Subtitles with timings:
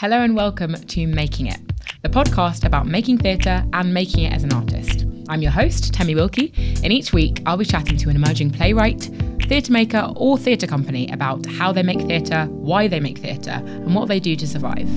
[0.00, 1.58] Hello and welcome to Making It,
[2.02, 5.04] the podcast about making theatre and making it as an artist.
[5.28, 6.52] I'm your host, Temi Wilkey,
[6.84, 9.10] and each week I'll be chatting to an emerging playwright,
[9.48, 13.92] theatre maker, or theatre company about how they make theatre, why they make theatre, and
[13.92, 14.88] what they do to survive.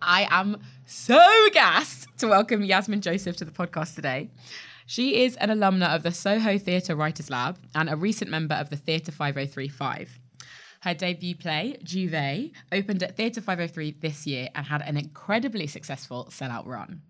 [0.00, 4.30] I am so gassed to welcome Yasmin Joseph to the podcast today.
[4.86, 8.70] She is an alumna of the Soho Theatre Writers Lab and a recent member of
[8.70, 10.20] the Theatre 5035.
[10.82, 16.26] Her debut play, J'Ouvert, opened at Theatre 503 this year and had an incredibly successful
[16.28, 17.02] sellout run.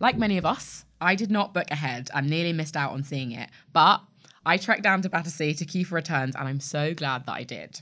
[0.00, 3.30] Like many of us, I did not book ahead and nearly missed out on seeing
[3.30, 4.02] it, but
[4.44, 7.44] I trekked down to Battersea to queue for returns and I'm so glad that I
[7.44, 7.80] did.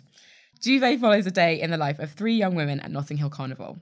[0.60, 3.78] J'Ouvert follows a day in the life of three young women at Notting Hill Carnival.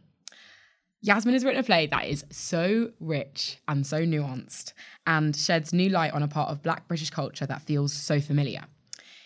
[1.00, 4.74] Yasmin has written a play that is so rich and so nuanced
[5.08, 8.66] and sheds new light on a part of Black British culture that feels so familiar.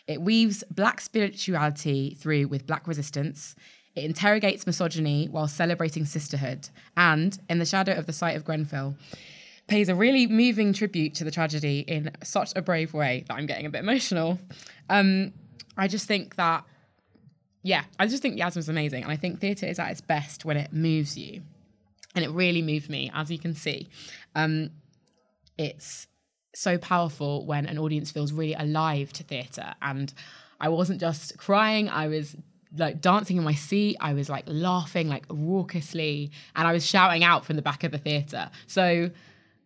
[0.07, 3.55] It weaves Black spirituality through with Black resistance.
[3.95, 6.69] It interrogates misogyny while celebrating sisterhood.
[6.97, 8.97] And, in the shadow of the site of Grenfell,
[9.69, 13.47] pays a really moving tribute to the tragedy in such a brave way that I'm
[13.47, 14.39] getting a bit emotional.
[14.89, 15.33] Um,
[15.77, 16.65] I just think that,
[17.63, 19.03] yeah, I just think Yasmin's amazing.
[19.03, 21.43] And I think theatre is at its best when it moves you
[22.15, 23.89] and it really moved me, as you can see.
[24.35, 24.71] Um,
[25.57, 26.07] it's
[26.55, 30.13] so powerful when an audience feels really alive to theatre, and
[30.61, 32.37] I wasn't just crying; I was
[32.77, 33.97] like dancing in my seat.
[34.01, 37.93] I was like laughing like raucously, and I was shouting out from the back of
[37.93, 38.51] the theatre.
[38.67, 39.11] So.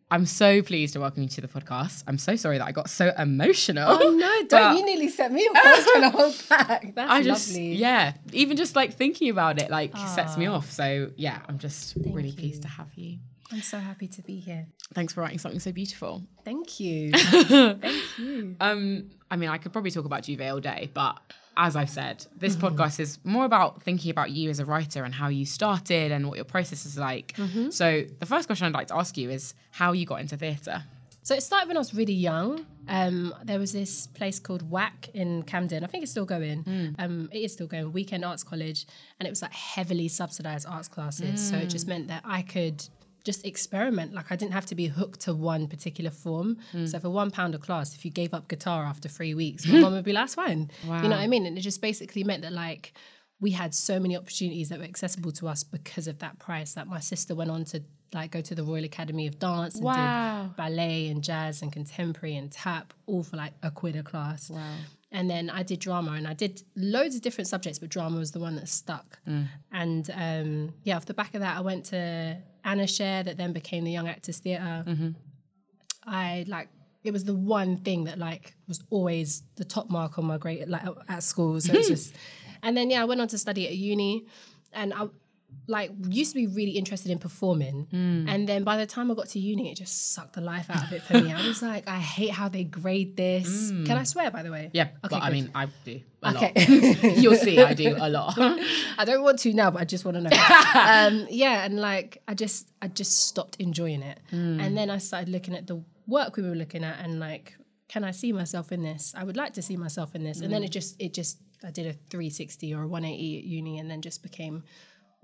[0.09, 2.05] I'm so pleased to welcome you to the podcast.
[2.07, 3.89] I'm so sorry that I got so emotional.
[3.91, 5.57] Oh no, don't you nearly set me off.
[5.57, 6.95] I was trying to hold back.
[6.95, 7.75] That's I just, lovely.
[7.75, 10.71] yeah, even just like thinking about it like sets me off.
[10.71, 13.19] So yeah, I'm just really pleased to have you.
[13.51, 14.67] I'm so happy to be here.
[14.95, 16.23] Thanks for writing something so beautiful.
[16.45, 17.11] Thank you.
[17.13, 18.57] Thank you.
[18.61, 21.19] Um, I mean, I could probably talk about J'Ouvert all day, but
[21.57, 22.67] as I've said, this Mm-hmm.
[22.79, 26.29] podcast is more about thinking about you as a writer and how you started and
[26.29, 27.33] what your process is like.
[27.37, 27.71] Mm-hmm.
[27.71, 30.85] So the first question I'd like to ask you is how you got into theatre.
[31.23, 32.65] So it started when I was really young.
[32.87, 35.83] Um, there was this place called WAC in Camden.
[35.83, 36.95] I think it's still going.
[37.01, 37.91] Um, it is still going.
[37.93, 38.87] Weekend Arts College,
[39.19, 41.41] and it was like heavily subsidized arts classes.
[41.41, 42.87] So it just meant that I could
[43.27, 44.15] just experiment.
[44.15, 46.57] Like I didn't have to be hooked to one particular form.
[46.87, 49.81] So for one pound a class, if you gave up guitar after three weeks, my
[49.81, 51.45] mum would be like, "That's fine." You know what I mean?
[51.47, 52.93] And it just basically meant that like
[53.39, 56.75] we had so many opportunities that were accessible to us because of that price.
[56.77, 57.83] Like my sister went on to
[58.15, 60.45] like go to the Royal Academy of Dance and Wow.
[60.45, 64.49] did ballet and jazz and contemporary and tap, all for like a quid a class.
[64.49, 64.63] Wow.
[65.13, 68.33] And then I did drama and I did loads of different subjects, but drama was
[68.33, 69.19] the one that stuck.
[69.73, 73.53] And um, yeah, off the back of that, I went to Anna Scher, that then
[73.53, 74.85] became the Young Actors Theatre.
[74.87, 75.11] Mm-hmm.
[76.05, 76.69] I like
[77.05, 80.69] it was the one thing that like was always the top mark on my grade
[80.69, 81.61] like at school.
[81.61, 81.95] So it's hmm.
[81.95, 82.15] just
[82.63, 84.27] and then yeah, I went on to study at uni
[84.73, 85.07] and I
[85.69, 87.87] like used to be really interested in performing.
[87.91, 88.29] Hmm.
[88.29, 90.85] And then by the time I got to uni, it just sucked the life out
[90.85, 91.33] of it for me.
[91.33, 93.71] I was like, I hate how they grade this.
[93.71, 93.85] Hmm.
[93.85, 94.71] Can I swear by the way?
[94.73, 96.43] Yeah, Okay, but I mean, I do a lot.
[96.43, 97.15] Okay.
[97.17, 98.35] You'll see, I do a lot.
[98.99, 100.31] I don't want to now, but I just want to know.
[100.75, 104.61] um, yeah, and like I just I just stopped enjoying it, hmm.
[104.61, 107.57] and then I started looking at the work we were looking at, and like,
[107.89, 109.15] can I see myself in this?
[109.17, 111.71] I would like to see myself in this, and then it just it just I
[111.71, 114.63] did a 360 or a 180 at uni, and then just became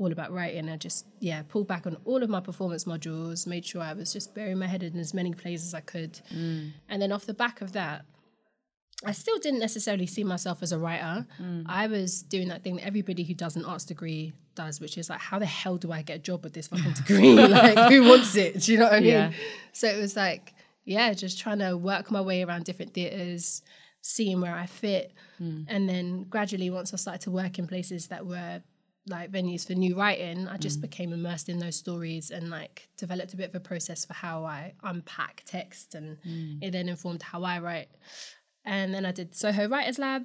[0.03, 0.69] all about writing.
[0.69, 4.13] I just yeah pulled back on all of my performance modules, made sure I was
[4.13, 6.73] just burying my head in as many plays as I could, mm.
[6.89, 8.05] and then off the back of that.
[9.05, 11.27] I still didn't necessarily see myself as a writer.
[11.41, 11.65] Mm.
[11.67, 15.11] I was doing that thing that everybody who does an arts degree does, which is
[15.11, 17.33] like, how the hell do I get a job with this fucking degree?
[17.35, 18.61] like, who wants it?
[18.61, 19.09] Do you know what I mean?
[19.09, 19.33] Yeah.
[19.73, 23.63] So it was like, yeah, just trying to work my way around different theatres,
[24.03, 25.13] seeing where I fit.
[25.41, 25.67] Mm.
[25.69, 28.63] And then gradually, once I started to work in places that were
[29.09, 30.83] like venues for new writing, I just mm.
[30.83, 34.45] became immersed in those stories and like developed a bit of a process for how
[34.45, 36.59] I unpack text, and mm.
[36.63, 37.89] it then informed how I write.
[38.65, 40.23] And then I did Soho Writers Lab,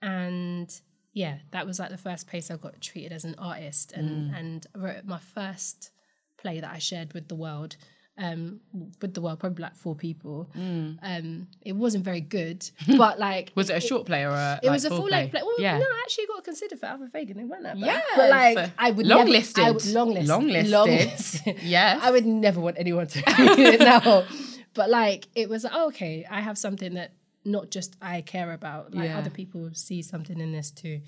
[0.00, 0.72] and
[1.12, 4.38] yeah, that was like the first place I got treated as an artist, and mm.
[4.38, 5.90] and I wrote my first
[6.38, 7.76] play that I shared with the world.
[8.18, 8.60] Um,
[9.02, 10.48] with the world, probably like four people.
[10.54, 14.66] Um, it wasn't very good, but like Was it a short play or a it
[14.66, 15.42] like, was a full length play.
[15.42, 15.76] Well, yeah.
[15.76, 17.36] no, I actually got considered for Alfred Fagon.
[17.38, 17.84] It wasn't that bad.
[17.84, 18.04] Yes.
[18.16, 19.64] but like I would Long never, listed.
[19.64, 20.70] I would, long listed, Long listed.
[20.70, 21.56] long listed.
[21.62, 22.00] Yes.
[22.02, 24.24] I would never want anyone to read it now.
[24.72, 27.12] But like it was, like, oh, okay, I have something that
[27.44, 28.94] not just I care about.
[28.94, 29.18] Like Yeah.
[29.18, 31.00] other people see something in this too.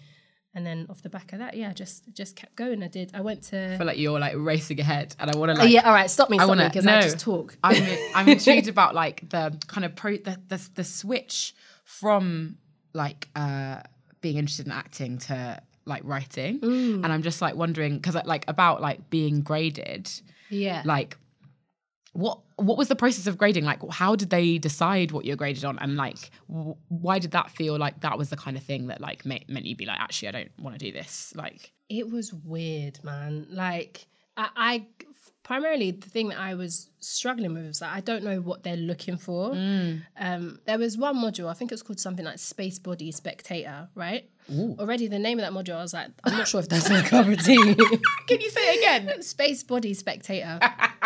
[0.55, 2.83] And then off the back of that, yeah, just just kept going.
[2.83, 3.11] I did.
[3.15, 3.75] I went to.
[3.75, 5.73] I feel like you're like racing ahead, and I want to Oh, like.
[5.73, 6.11] yeah, all right.
[6.11, 7.57] Stop me, I stop want to because I just talk.
[7.63, 11.55] I'm I'm intrigued about like the kind of pro the the, the switch
[11.85, 12.57] from
[12.95, 13.83] like uh
[14.21, 17.05] being interested in acting to like writing, Mm.
[17.05, 20.11] and I'm just like wondering because like about like being graded,
[20.51, 20.83] Yeah.
[20.85, 21.19] like
[22.13, 25.65] what what was the process of grading like how did they decide what you're graded
[25.65, 28.87] on and like w- why did that feel like that was the kind of thing
[28.89, 32.11] that like meant you'd be like actually i don't want to do this like It
[32.11, 33.47] was weird, man.
[33.51, 34.07] Like
[34.37, 34.87] I, I
[35.43, 38.77] primarily the thing that I was struggling with was that I don't know what they're
[38.77, 39.53] looking for.
[39.53, 40.03] Mm.
[40.19, 43.89] Um, there was one module, I think it was called something like Space Body Spectator,
[43.95, 44.29] right?
[44.51, 47.03] Already the name of that module, I was like, I'm not sure if that's my
[47.03, 47.75] cup of tea.
[48.29, 50.59] can you say it again Space Body Spectator.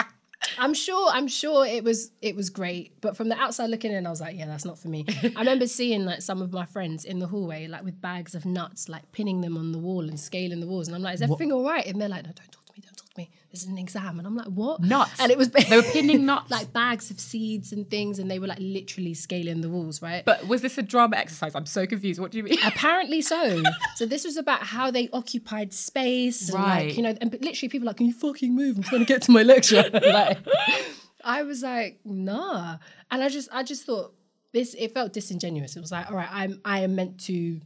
[0.62, 1.10] I'm sure.
[1.12, 2.12] I'm sure it was.
[2.22, 4.78] It was great, but from the outside looking in, I was like, "Yeah, that's not
[4.78, 5.04] for me."
[5.36, 8.46] I remember seeing like some of my friends in the hallway, like with bags of
[8.46, 11.22] nuts, like pinning them on the wall and scaling the walls, and I'm like, "Is
[11.22, 12.61] everything all right?" And they're like, "No, don't talk
[13.54, 13.74] to me.
[13.76, 13.98] Don't talk to me.
[13.98, 15.20] This is an exam." And I'm like, "What?" Nuts?
[15.20, 16.50] And it was They were pinning nuts?
[16.50, 20.24] like bags of seeds and things, and they were like literally scaling the walls, right?
[20.24, 23.62] but was this a drama exercise i'm so confused what do you mean Apparently so.
[23.96, 26.86] so this was about how they occupied space, and Right.
[26.88, 28.76] like you know, and literally people are like, "Can you fucking move?
[28.76, 30.38] I'm trying to get to my lecture." like,
[31.24, 32.78] I was like, "Nah,"
[33.10, 34.14] and I just, I just thought
[34.52, 34.74] this.
[34.74, 35.76] It felt disingenuous.
[35.76, 37.60] It was like, "All right, I'm, I am meant to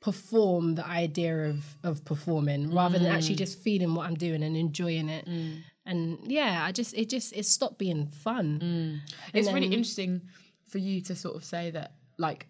[0.00, 3.38] perform the idea of of performing rather than actually mm.
[3.38, 5.62] just feeling what I'm doing and enjoying it." Mm.
[5.86, 8.60] And yeah, I just, it just, it stopped being fun.
[8.62, 9.14] Mm.
[9.32, 10.20] it's then- really interesting
[10.66, 12.46] for you to sort of say that like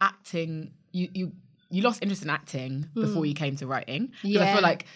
[0.00, 1.32] acting you you
[1.70, 4.28] you lost interest in acting before you came to writing 'Cause i.
[4.28, 4.52] Yeah.
[4.54, 4.86] feel like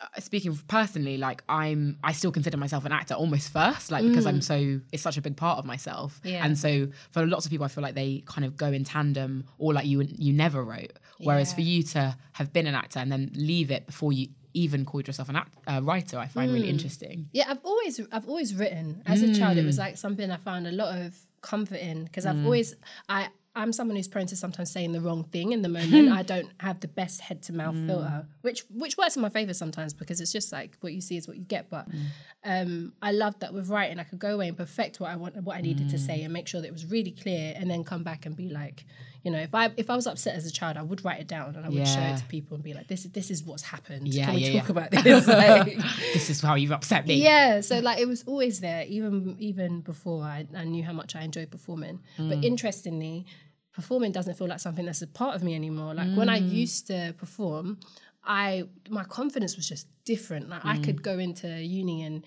[0.00, 4.24] uh, speaking personally like i'm i still consider myself an actor almost first like because
[4.26, 6.20] i'm so it's such a big part of myself.
[6.24, 6.44] Yeah.
[6.44, 9.44] and so for lots of people i feel like they kind of go in tandem
[9.58, 10.92] or like you you never wrote
[11.26, 11.54] whereas Yeah.
[11.54, 15.06] for you to have been an actor and then leave it before you even called
[15.06, 16.54] yourself an act, uh, writer i find Hmm.
[16.56, 19.02] really interesting Yeah, I've always I've always written.
[19.06, 19.66] As a child, it Mm.
[19.66, 22.74] was like something I found a lot of comfort in because I've always
[23.08, 26.08] I I'm someone who's prone to sometimes saying the wrong thing in the moment.
[26.20, 27.56] I don't have the best head to Mm.
[27.56, 31.00] mouth filter, which which works in my favor sometimes because it's just like what you
[31.08, 31.68] see is what you get.
[31.70, 32.06] But Mm.
[32.44, 35.36] um, I loved that with writing, I could go away and perfect what I want,
[35.42, 36.06] what I needed to Mm.
[36.08, 38.48] say, and make sure that it was really clear, and then come back and be
[38.48, 38.84] like,
[39.22, 41.28] you know, if I if I was upset as a child, I would write it
[41.28, 43.44] down and I would show it to people and be like, this is this is
[43.44, 44.08] what's happened.
[44.08, 44.72] Yeah, Can we yeah, talk yeah.
[44.72, 45.26] about this?
[45.32, 45.76] Like,
[46.12, 47.22] this is how you've upset me.
[47.22, 51.16] Yeah so like it was always there even even before I, I knew how much
[51.16, 52.00] i enjoyed performing.
[52.16, 52.44] But mm.
[52.44, 53.26] interestingly
[53.72, 55.94] performing doesn't feel like something that's a part of me anymore.
[55.94, 56.50] Like when i mm.
[56.50, 57.78] used to perform
[58.24, 60.48] i my confidence was just different.
[60.48, 61.02] Like i could mm.
[61.02, 62.24] go into uni and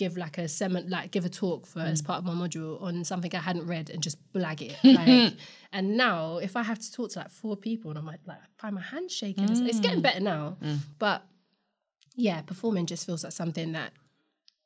[0.00, 2.06] give like a semi like give a talk for as mm.
[2.06, 4.76] part of my module on something I hadn't read and just blag it.
[5.00, 5.34] Like,
[5.72, 8.38] and now if I have to talk to like four people and I'm like, like
[8.38, 9.44] I find my hand shaking.
[9.44, 10.08] It's, it's getting mm.
[10.08, 10.78] better now, mm.
[10.98, 11.22] but
[12.16, 13.92] yeah, performing just feels like something that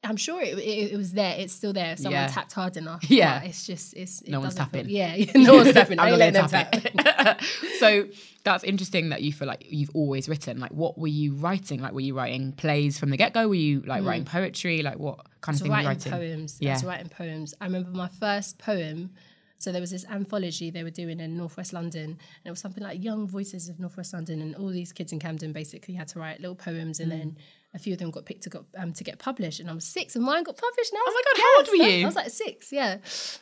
[0.05, 1.35] I'm sure it, it, it was there.
[1.39, 1.97] It's still there.
[1.97, 2.29] Someone Yeah.
[2.29, 3.09] tapped hard enough.
[3.11, 3.43] Yeah.
[3.43, 4.95] it's just it's it No one's doesn't feel- tapping.
[4.95, 5.99] yeah, no one's tapping.
[5.99, 6.73] I'm not gonna tap.
[6.73, 7.43] tap
[7.79, 8.07] so
[8.45, 10.61] that's interesting that you feel like you've always written.
[10.61, 11.81] Like, what were you writing?
[11.81, 13.49] Like, were you writing plays from the get go?
[13.49, 14.09] Were you like hmm.
[14.09, 14.83] writing poetry?
[14.83, 16.59] Like, what kind of to thing were you writing poems.
[16.61, 16.77] Yeah.
[16.77, 17.55] To writing poems.
[17.61, 19.11] I remember my first poem.
[19.59, 22.83] So there was this anthology they were doing in Northwest London, and it was something
[22.83, 26.19] like Young Voices of Northwest London, and all these kids in Camden basically had to
[26.19, 27.19] write little poems, and hmm.
[27.19, 27.37] then
[27.75, 29.85] a few of them got picked to go, um, to get published, and I was
[29.85, 30.93] six, and mine got published.
[30.93, 32.03] And I was Oh my like, God, how old were you?
[32.05, 32.99] I was like six, yeah.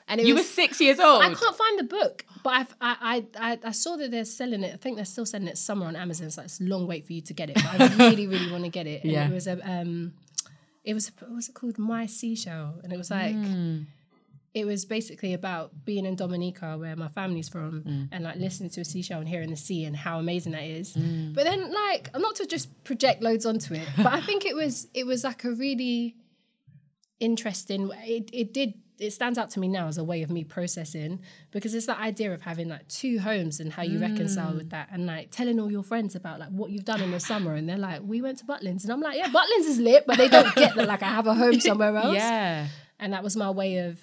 [0.08, 1.22] And it You were six years old.
[1.22, 4.62] I can't find the book, but I've, I, I, I, I saw that they're selling
[4.64, 4.72] it.
[4.74, 6.30] I think they're still selling it somewhere on Amazon.
[6.30, 7.56] So it's a long wait for you to get it.
[7.56, 9.02] But I really, really want to get it.
[9.04, 9.28] And Yeah.
[9.28, 10.14] it was a, um,
[10.84, 11.78] it was what was it called?
[11.78, 13.34] My Seashell, and it was like.
[13.34, 13.82] Hmm.
[14.54, 18.08] It was basically about being in Dominica, where my family's from, mm.
[18.12, 20.94] and like listening to a seashell and hearing the sea and how amazing that is.
[20.94, 21.34] Mm.
[21.34, 24.54] But then, like, I'm not to just project loads onto it, but I think it
[24.54, 26.16] was it was like a really
[27.18, 27.90] interesting.
[28.04, 31.20] It it did it stands out to me now as a way of me processing
[31.50, 34.70] because it's that idea of having like two homes and how you reconcile with mm.
[34.70, 37.54] that and like telling all your friends about like what you've done in the summer
[37.54, 40.18] and they're like we went to Butlins and I'm like yeah Butlins is lit but
[40.18, 42.68] they don't get that like I have a home somewhere else yeah.
[43.00, 43.98] and that was my way of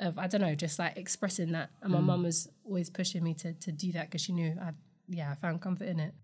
[0.00, 3.34] of I don't know just like expressing that and my mum was always pushing me
[3.34, 4.70] to to do that because she knew I
[5.08, 6.14] yeah I found comfort in it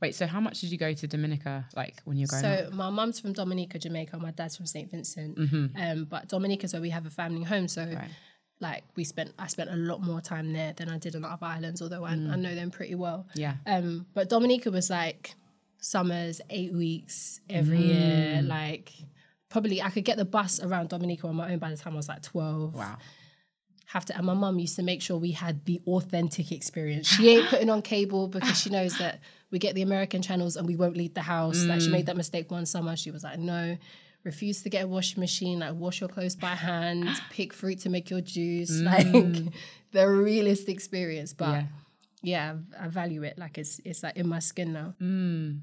[0.00, 2.58] Wait, so how much did you go to Dominica like when you're growing up?
[2.58, 4.18] So my mum's from Dominica, Jamaica.
[4.18, 4.90] My dad's from St.
[4.90, 5.36] Vincent.
[5.36, 5.66] Mm-hmm.
[5.80, 7.68] Um, but Dominica's where we have a family home.
[7.68, 7.86] So
[8.60, 11.46] like we spent, I spent a lot more time there than I did on other
[11.46, 11.82] islands.
[11.82, 13.26] Although I, I know them pretty well.
[13.30, 13.40] Mm.
[13.40, 13.54] Yeah.
[13.66, 15.34] Um, but Dominica was like
[15.78, 18.40] summers, eight weeks every year.
[18.42, 18.48] Mm.
[18.48, 18.92] Like
[19.48, 21.96] probably I could get the bus around Dominica on my own by the time I
[21.96, 22.96] was like twelve Wow.
[23.86, 27.06] have to and my mum used to make sure we had the authentic experience.
[27.06, 30.66] She ain't putting on cable because she knows that we get the American channels and
[30.66, 31.64] we won't leave the house.
[31.64, 32.96] Like she made that mistake one summer.
[32.96, 33.76] She was like, no,
[34.24, 37.88] refuse to get a washing machine, like wash your clothes by hand, pick fruit to
[37.88, 39.06] make your juice, like
[39.92, 41.32] the realist experience.
[41.32, 41.64] But Yeah.
[42.22, 43.38] yeah, I value it.
[43.38, 44.94] Like it's it's like in my skin now.
[45.00, 45.60] Mm.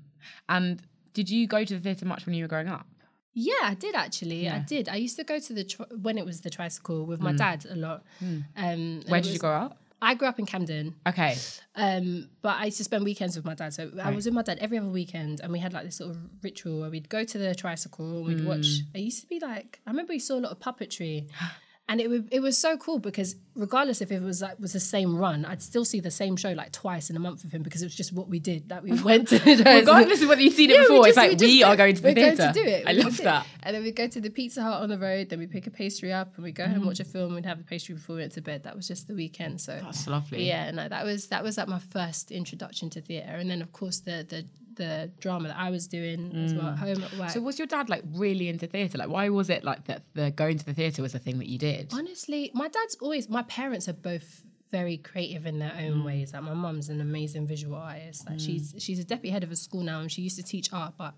[0.48, 0.82] And
[1.13, 2.88] did you go to the theatre much when you were growing up?
[3.34, 4.48] Yeah, I did actually.
[4.50, 4.88] I did.
[4.90, 7.66] I used to go to the tri- when it was the tricycle with my dad
[7.70, 8.04] a lot.
[8.22, 9.10] Um, Mm.
[9.10, 9.78] Where it did you grow up?
[10.02, 11.38] I grew up in Camden, Okay.
[11.78, 13.74] um, but I used to spend weekends with my dad.
[13.74, 16.12] So I was with my dad every other weekend, and we had like this sort
[16.12, 18.68] of ritual where we'd go to the tricycle and we'd watch.
[18.68, 18.82] Mm.
[18.96, 21.25] It used to be like I remember we saw a lot of puppetry.
[21.90, 25.18] And it, it was so cool because regardless if it was like was the same
[25.18, 27.82] run, I'd still see the same show like twice in a month with him because
[27.82, 28.70] it was just what we did.
[28.70, 31.38] That we went to Regardless of whether you've seen it Yeah, we before, it's like
[31.38, 32.48] we we, are going to the theatre.
[32.48, 32.88] to do it.
[32.88, 33.24] I We love it.
[33.24, 33.46] that.
[33.63, 35.72] And then we'd go to the Pizza Hut on the road, then we'd pick a
[35.72, 36.86] pastry up and we'd go home, Mm.
[36.86, 38.63] watch a film, we'd have the pastry before we went to bed.
[38.63, 39.60] That was just the weekend.
[39.60, 40.48] So That's lovely.
[40.48, 43.34] yeah, no, that was that was like my first introduction to theatre.
[43.36, 46.77] And then of course the the the drama that I was doing as well at
[46.77, 47.30] home at work.
[47.30, 47.32] Mm.
[47.32, 48.98] So was your dad like really into theatre?
[48.98, 51.48] Like why was it like that the going to the theatre was the thing that
[51.48, 51.92] you did?
[51.94, 53.30] Honestly, my dad's always.
[53.30, 56.34] My parents are both very creative in their own ways.
[56.34, 58.27] Like my mum's an amazing visual artist.
[58.27, 60.74] Like she's she's a deputy head of a school now, and she used to teach
[60.74, 61.13] art, but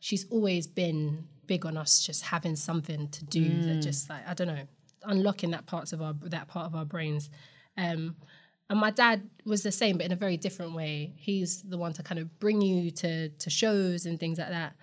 [0.00, 4.32] she's always been big on us just having something to do that just like I
[4.32, 4.66] don't know,
[5.02, 7.30] unlocking that parts of our that part of our brains.
[7.76, 8.16] Um,
[8.70, 11.12] and my dad was the same, but in a very different way.
[11.16, 14.74] He's the one to kind of bring you to to shows and things like that.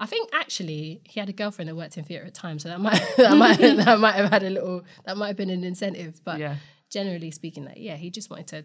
[0.00, 2.80] I think actually he had a girlfriend that worked in theatre at times, so that
[2.80, 6.20] might that might that might have had a little that might have been an incentive.
[6.24, 6.56] But Yeah.
[6.90, 8.64] generally speaking, like yeah, he just wanted to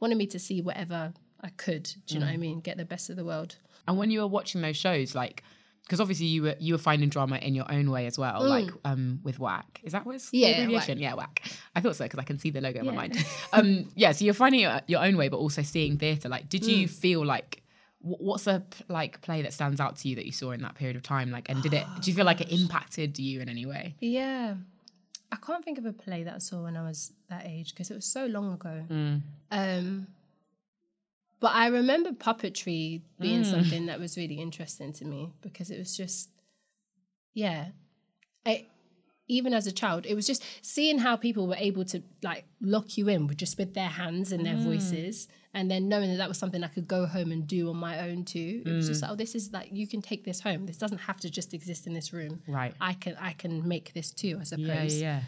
[0.00, 1.84] wanted me to see whatever I could.
[2.06, 2.40] Do you know what I Mm.
[2.40, 2.60] mean?
[2.60, 3.56] Get the best of the world.
[3.86, 5.42] And when you were watching those shows, like,
[5.88, 8.68] because obviously you were you were finding drama in your own way as well, like
[8.84, 9.64] um with WAC.
[9.82, 10.40] Is that what it's the Mm.
[10.42, 10.98] Yeah, abbreviation?
[10.98, 11.52] Yeah, WAC.
[11.74, 13.16] I thought so because I can see the logo in my mind.
[13.54, 16.28] Um, yeah, so you're finding it your own way, but also seeing theatre.
[16.28, 16.76] Like, did Mm.
[16.76, 17.62] you feel like
[18.00, 20.60] wh- what's a p- like play that stands out to you that you saw in
[20.62, 21.30] that period of time?
[21.30, 21.86] Like, and did it?
[22.02, 23.94] Do you feel like it impacted you in any way?
[24.00, 24.54] Yeah.
[25.32, 27.90] I can't think of a play that I saw when I was that age because
[27.90, 28.82] it was so long ago.
[28.90, 29.22] Mm.
[29.50, 30.06] Um,
[31.40, 33.50] but I remember puppetry being hmm.
[33.50, 36.30] something that was really interesting to me because it was just,
[37.34, 37.68] yeah.
[38.44, 38.66] I,
[39.28, 42.96] even as a child, it was just seeing how people were able to like lock
[42.96, 44.64] you in with just with their hands and their hmm.
[44.64, 47.76] voices, and then knowing that that was something I could go home and do on
[47.76, 48.62] my own too.
[48.64, 49.04] It was just hmm.
[49.04, 50.66] like, oh, this is like you can take this home.
[50.66, 52.42] This doesn't have to just exist in this room.
[52.48, 52.74] Right.
[52.80, 54.38] I can I can make this too.
[54.40, 55.00] I suppose.
[55.00, 55.20] Yeah, yeah.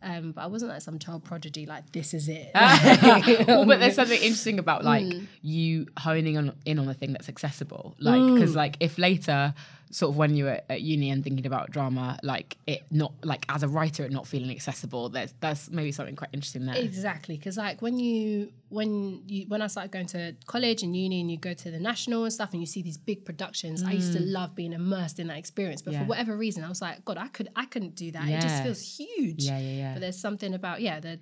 [0.00, 1.66] Um, but I wasn't like some child prodigy.
[1.66, 2.50] Like this is it.
[2.54, 5.26] well, but there's something interesting about like Mm.
[5.42, 7.96] you honing on in on a thing that's accessible.
[7.98, 8.56] Like, because Mm.
[8.56, 9.54] like if later,
[9.90, 13.44] sort of when you were at uni and thinking about drama, like it not like
[13.48, 15.08] as a writer, it not feeling accessible.
[15.08, 16.76] There's that's maybe something quite interesting there.
[16.76, 21.20] Exactly, because like when you when you when I started going to college and uni
[21.20, 23.92] and you go to the national and stuff and you see these big productions, I
[23.92, 25.80] used to love being immersed in that experience.
[25.82, 25.94] But Mm.
[25.94, 25.98] Yeah.
[26.00, 28.28] for whatever reason, I was like, God, I could I couldn't do that.
[28.28, 29.44] It just feels huge.
[29.44, 29.92] Yeah, yeah, yeah.
[29.94, 31.18] But there's something about yeah, the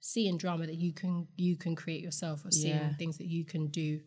[0.00, 2.92] seeing drama that you can you can create yourself or seeing Yeah.
[2.94, 4.00] things that you can do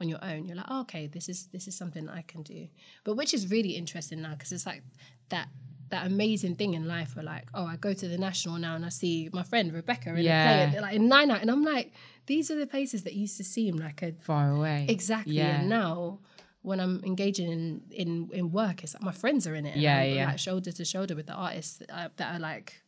[0.00, 0.46] on your own.
[0.46, 2.68] You're like, oh, okay, this is this is something I can do.
[3.04, 4.82] But which is really interesting now because it's like
[5.30, 5.48] that
[5.88, 8.84] that amazing thing in life where like, oh, I go to the national now and
[8.84, 10.64] I see my friend Rebecca in Yeah.
[10.66, 11.92] a play like in Nine Night, and I'm like,
[12.26, 14.86] these are the places that used to seem like a Far away.
[14.88, 15.34] exactly.
[15.34, 15.60] Yeah.
[15.60, 16.18] And now
[16.62, 19.76] when I'm engaging in in in work, it's like my friends are in it.
[19.76, 20.26] Yeah, yeah.
[20.26, 22.82] Like shoulder to shoulder with the artists that are, that are like,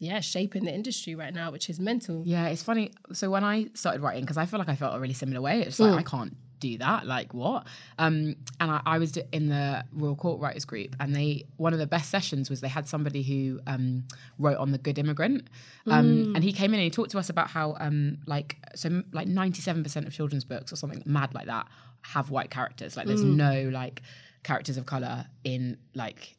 [0.00, 2.22] yeah, shaping the industry right now, which is mental.
[2.26, 2.90] Yeah, it's funny.
[3.12, 5.60] So when I started writing, because I feel like I felt a really similar way.
[5.62, 7.06] It's like I can't do that.
[7.06, 7.66] Like what?
[7.98, 11.72] Um, and I, I was d- in the Royal Court Writers Group, and they one
[11.74, 14.04] of the best sessions was they had somebody who um,
[14.38, 15.48] wrote on the Good Immigrant,
[15.86, 18.88] um, and he came in and he talked to us about how um, like so
[18.88, 21.66] m- like ninety seven percent of children's books or something mad like that
[22.02, 22.96] have white characters.
[22.96, 24.00] Like there's no like
[24.44, 26.36] characters of color in like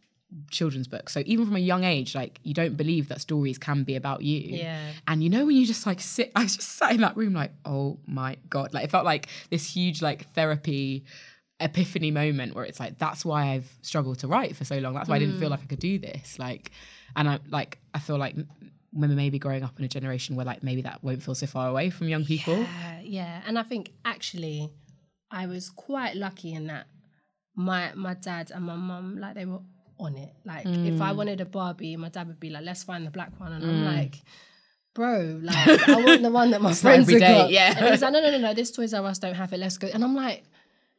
[0.50, 1.13] children's books.
[1.13, 4.21] So even from a young age, like you don't believe that stories can be about
[4.21, 4.57] you.
[4.57, 4.79] Yeah.
[5.07, 7.51] And you know when you just like sit, I just sat in that room like,
[7.65, 11.05] oh my god, like it felt like this huge like therapy
[11.59, 14.93] epiphany moment where it's like that's why I've struggled to write for so long.
[14.93, 15.51] That's why I didn't feel mm.
[15.51, 16.39] like I could do this.
[16.39, 16.71] Like,
[17.15, 18.35] and I like I feel like
[18.93, 21.67] women maybe growing up in a generation where like maybe that won't feel so far
[21.67, 22.57] away from young people.
[22.57, 23.41] Yeah, yeah.
[23.45, 24.71] And I think actually
[25.29, 26.88] I was quite lucky in that
[27.55, 29.59] my my dad and my mum, like they were
[30.01, 30.34] on it.
[30.46, 31.01] Like if Mm.
[31.01, 33.51] I wanted a Barbie, my dad would be like, let's find the black one.
[33.53, 34.15] And I'm like,
[34.93, 37.50] bro, like I want the one that my friends have got.
[37.51, 37.74] yeah.
[37.77, 39.58] And he's like, no, no, no, no, this Toys R Us don't have it.
[39.60, 39.88] Let's go.
[39.93, 40.43] And I'm like,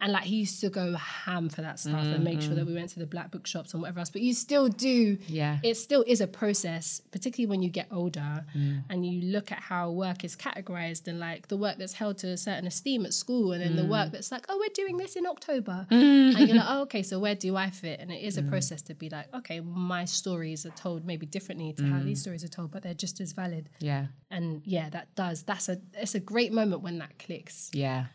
[0.03, 2.71] and like he used to go ham for that stuff and make sure that mm-hmm.
[2.71, 4.11] we went to the black bookshops and whatever else.
[4.11, 5.61] But you still do, Yeah.
[5.63, 8.83] It still is a process, particularly when you get older Mm.
[8.91, 12.29] and you look at how work is categorized and like the work that's held to
[12.31, 14.13] a certain esteem at school, and then the work mm.
[14.13, 16.37] that's like, oh, we're doing this in October, mm.
[16.37, 18.01] and you're like, oh, okay, so where do I fit?
[18.01, 18.51] And it is a mm.
[18.51, 22.43] process to be like, okay, my stories are told maybe differently to how these stories
[22.43, 23.71] are told, but they're just as valid.
[23.79, 24.07] Yeah.
[24.33, 25.45] And yeah, that does.
[25.45, 27.71] That's a it's a great moment when that clicks.
[27.73, 28.07] Yeah.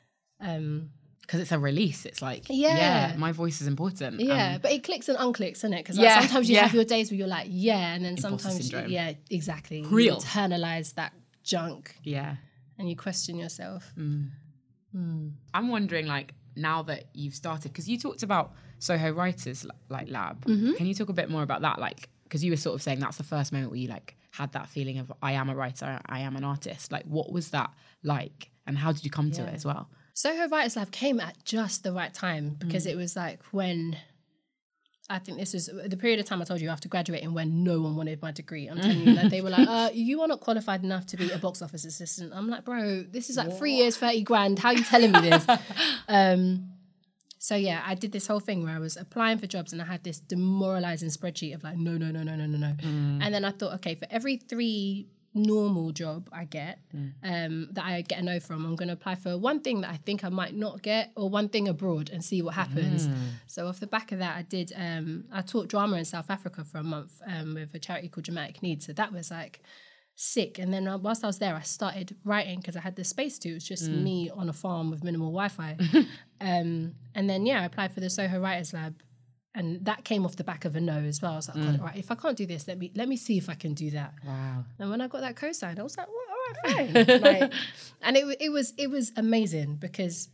[0.42, 0.90] Um,
[1.28, 2.06] Because it's a release.
[2.06, 2.78] It's like, Yeah.
[2.78, 4.20] yeah, my voice is important.
[4.22, 5.80] Yeah, Um, but it clicks and unclicks, isn't it?
[5.84, 6.62] Because Yeah, sometimes you yeah.
[6.64, 9.80] have your days where you're like, yeah, and then Imposter sometimes, you- yeah, exactly.
[9.80, 11.12] You internalize that
[11.44, 12.38] junk yeah.
[12.80, 13.94] and you question yourself.
[13.98, 14.30] Mm.
[15.54, 20.46] I'm wondering, like, now that you've started, because you talked about Soho Writers like Lab.
[20.46, 20.74] Mm-hmm.
[20.74, 21.78] Can you talk a bit more about that?
[21.80, 24.52] Like, because you were sort of saying that's the first moment where you like had
[24.54, 26.92] that feeling of I am a writer, I am an artist.
[26.92, 27.70] Like, what was that
[28.04, 29.90] like, and how did you come to it as well?
[30.18, 32.92] Soho Writers Lab came at just the right time because Mm.
[32.92, 33.98] it was like when
[35.10, 37.80] I think this is the period of time I told you after graduating when no
[37.82, 38.66] one wanted my degree.
[38.66, 41.30] I'm telling you that they were like, uh, you are not qualified enough to be
[41.30, 42.34] a box office assistant.
[42.34, 44.58] I'm like, bro, this is like three years, 30 grand.
[44.58, 45.46] How are you telling me this?
[46.10, 46.72] um,
[47.38, 49.86] so yeah, I did this whole thing where I was applying for jobs and I
[49.86, 52.74] had this demoralizing spreadsheet of like, no, no, no, no, no, no, no.
[52.84, 56.80] And then I thought, okay, for every three normal job I get,
[57.24, 59.92] um, that I get a no from, I'm going to apply for one thing that
[59.92, 63.08] I think I might not get or one thing abroad and see what happens.
[63.46, 66.64] So off the back of that, I did, um, I taught drama in South Africa
[66.64, 68.86] for a month um, with a charity called Dramatic Needs.
[68.86, 69.62] So that was like
[70.16, 70.58] sick.
[70.60, 73.40] And then uh, whilst I was there, I started writing because I had the space
[73.40, 73.50] to.
[73.50, 75.78] It was just me on a farm with minimal Wi-Fi.
[76.42, 78.96] um, and then yeah, I applied for the Soho Writers Lab,
[79.58, 81.34] and that came off the back of a no as well.
[81.34, 81.82] I was like, God, mm.
[81.82, 83.90] right, if I can't do this, let me let me see if I can do
[83.92, 84.14] that.
[84.26, 84.66] Wow.
[84.78, 87.22] And when I got that co-sign, I was like, well, all right, fine.
[87.22, 87.54] like,
[88.04, 90.30] and it it was it was amazing because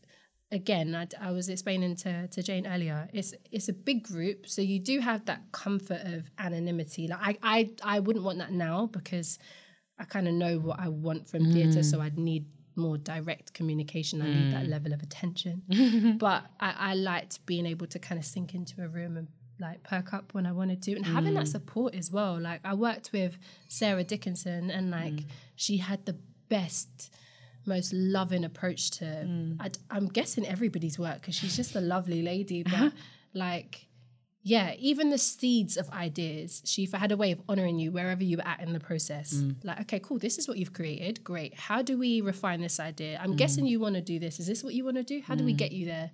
[0.51, 4.61] again, I, I was explaining to, to Jane earlier, it's it's a big group, so
[4.61, 7.07] you do have that comfort of anonymity.
[7.07, 9.39] Like I I, I wouldn't want that now because
[9.97, 12.01] I kind of know what I want from theatre, so mm.
[12.01, 14.21] I'd need more direct communication.
[14.21, 14.69] I need that mm.
[14.69, 16.17] level of attention.
[16.19, 19.27] but I, I liked being able to kind of sink into a room and
[19.59, 21.51] like perk up when I wanted to and having that mm.
[21.51, 22.39] support as well.
[22.39, 23.37] Like I worked with
[23.67, 25.25] Sarah Dickenson and like mm.
[25.55, 26.17] she had the
[26.49, 27.13] best
[27.65, 29.25] most loving approach to
[29.59, 32.91] I, am guessing everybody's work because she's just a lovely lady but
[33.33, 33.87] like
[34.43, 38.37] yeah even the seeds of ideas she had a way of honoring you wherever you
[38.37, 39.55] were at in the process mm.
[39.63, 43.19] like okay cool this is what you've created great how do we refine this idea
[43.23, 43.37] i'm mm.
[43.37, 45.43] guessing you want to do this is this what you want to do how do
[45.43, 45.57] we mm.
[45.57, 46.11] get you there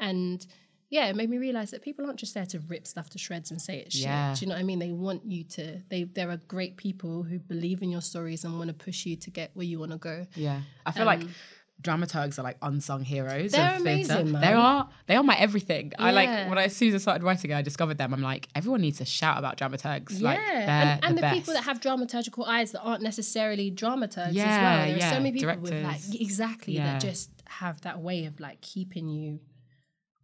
[0.00, 0.46] and
[0.90, 3.50] yeah, it made me realize that people aren't just there to rip stuff to shreds
[3.50, 4.06] and say it's shit.
[4.06, 4.34] Yeah.
[4.34, 4.78] Do you know what I mean?
[4.78, 5.82] They want you to.
[5.90, 9.16] They there are great people who believe in your stories and want to push you
[9.16, 10.26] to get where you want to go.
[10.34, 10.62] Yeah.
[10.86, 11.34] I feel like um,
[11.82, 13.52] dramaturgs are like unsung heroes.
[13.52, 14.22] They're of theatre.
[14.24, 14.88] They are.
[15.06, 15.92] They are my everything.
[15.98, 18.12] I like when I as soon as I started writing, I discovered them.
[18.12, 20.20] I'm like, everyone needs to shout about dramaturgs.
[20.20, 24.28] Yeah, they're and, and the, the, people that have dramaturgical eyes that aren't necessarily dramaturgs
[24.28, 24.86] as well.
[24.86, 26.92] There are so many people with like exactly Yeah.
[26.92, 29.40] that just have that way of like keeping you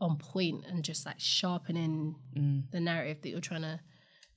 [0.01, 2.71] on point and just like sharpening Mm.
[2.73, 3.81] the narrative that you're trying to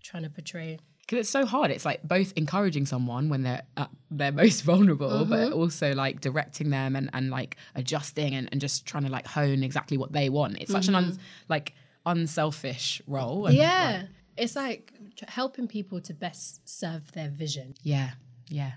[0.03, 0.77] trying to portray.
[1.08, 1.72] Because it's so hard.
[1.72, 5.30] It's like both encouraging someone when they're at their most vulnerable, Mm-hmm.
[5.30, 9.26] but also like directing them and, and like adjusting and, and just trying to like
[9.26, 10.58] hone exactly what they want.
[10.62, 11.17] It's such an un,
[11.48, 11.74] like
[12.06, 13.46] unselfish role.
[13.48, 13.62] and, Mm-hmm.
[13.62, 14.93] Yeah, like, it's like
[15.30, 17.74] helping people to best serve their vision.
[17.84, 18.12] yeah.
[18.50, 18.74] Yeah.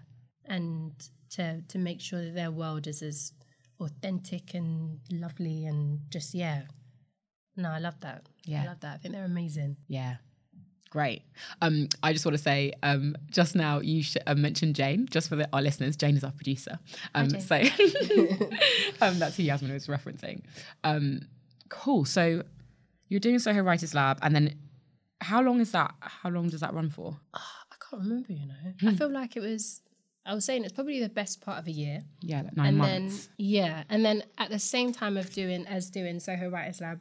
[0.46, 0.92] and
[1.30, 3.32] to to make sure that their world is as
[3.78, 6.62] authentic and lovely and just yeah.
[7.56, 8.22] No, I love that.
[8.44, 8.62] Yeah.
[8.62, 8.94] I love that.
[8.94, 9.76] I think they're amazing.
[9.86, 10.16] Yeah.
[10.90, 11.22] Great.
[11.62, 15.28] Um, I just want to say, um, just now you sh- uh, mentioned Jane, just
[15.28, 15.96] for the, our listeners.
[15.96, 16.80] Jane is our producer.
[17.14, 17.56] Um, so
[19.00, 20.42] um, that's who Yasmin was referencing.
[20.82, 21.20] Um,
[21.68, 22.04] cool.
[22.04, 22.42] So
[23.08, 24.56] you're doing Soho Writers Lab, and then
[25.20, 25.94] how long is that?
[26.00, 27.16] How long does that run for?
[27.34, 28.72] I can't remember, you know.
[28.80, 28.88] Hmm.
[28.88, 29.82] I feel like it was
[30.26, 32.00] I was saying it's probably the best part of a year.
[32.20, 33.26] Yeah, like nine and months.
[33.26, 37.00] then yeah, and then at the same time of doing as doing Soho Writers Lab,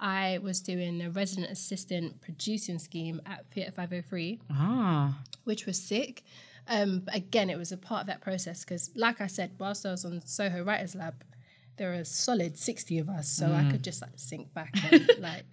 [0.00, 4.40] I was doing a resident assistant producing scheme at Theatre 503.
[4.50, 6.22] ah, which was sick.
[6.68, 9.84] Um, but again, it was a part of that process because, like I said, whilst
[9.84, 11.24] I was on Soho Writers Lab,
[11.76, 15.10] there were a solid sixty of us, so I could just like sink back, and,
[15.18, 15.44] like.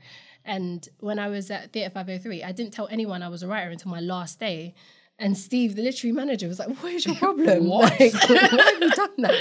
[0.45, 3.43] And when I was at Theatre Five Hundred Three, I didn't tell anyone I was
[3.43, 4.75] a writer until my last day.
[5.19, 7.67] And Steve, the literary manager, was like, "What is your problem?
[7.67, 7.99] What?
[7.99, 9.35] Like, why have you done that?"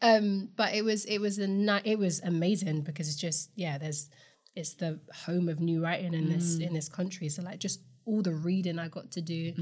[0.00, 3.76] Um, but it was it was a ni- it was amazing because it's just yeah,
[3.78, 4.08] there's
[4.54, 7.28] it's the home of new writing in this in this country.
[7.28, 9.52] So like just all the reading I got to do,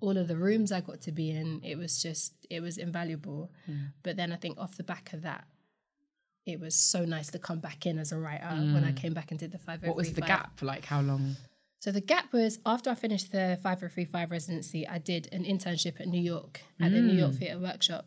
[0.00, 3.50] all of the rooms I got to be in, it was just it was invaluable.
[4.02, 5.44] But then I think off the back of that,
[6.46, 9.30] it was so nice to come back in as a writer when I came back
[9.30, 9.84] and did the 5035.
[9.84, 9.88] Mm.
[9.88, 10.62] What was the gap?
[10.62, 11.36] Like how long?
[11.80, 16.08] So the gap was after I finished the 5035 residency, I did an internship at
[16.08, 17.38] New York at the New York Mm.
[17.38, 18.06] Theatre Workshop.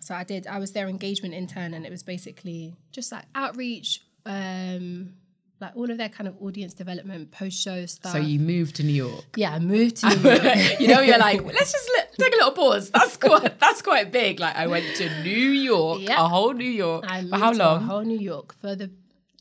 [0.00, 4.00] So I did, I was their engagement intern and it was basically just like outreach,
[4.26, 5.14] um,
[5.60, 8.12] like all of their kind of audience development, post show stuff.
[8.12, 9.24] So you moved to New York.
[9.36, 10.80] yeah, I moved to New York.
[10.80, 12.90] you know, you're like, let's just let, take a little pause.
[12.90, 14.40] That's quite that's quite big.
[14.40, 16.24] Like I went to New York, Yeah.
[16.24, 17.04] a whole New York.
[17.08, 17.76] I For moved how to long?
[17.82, 18.90] A whole New York for the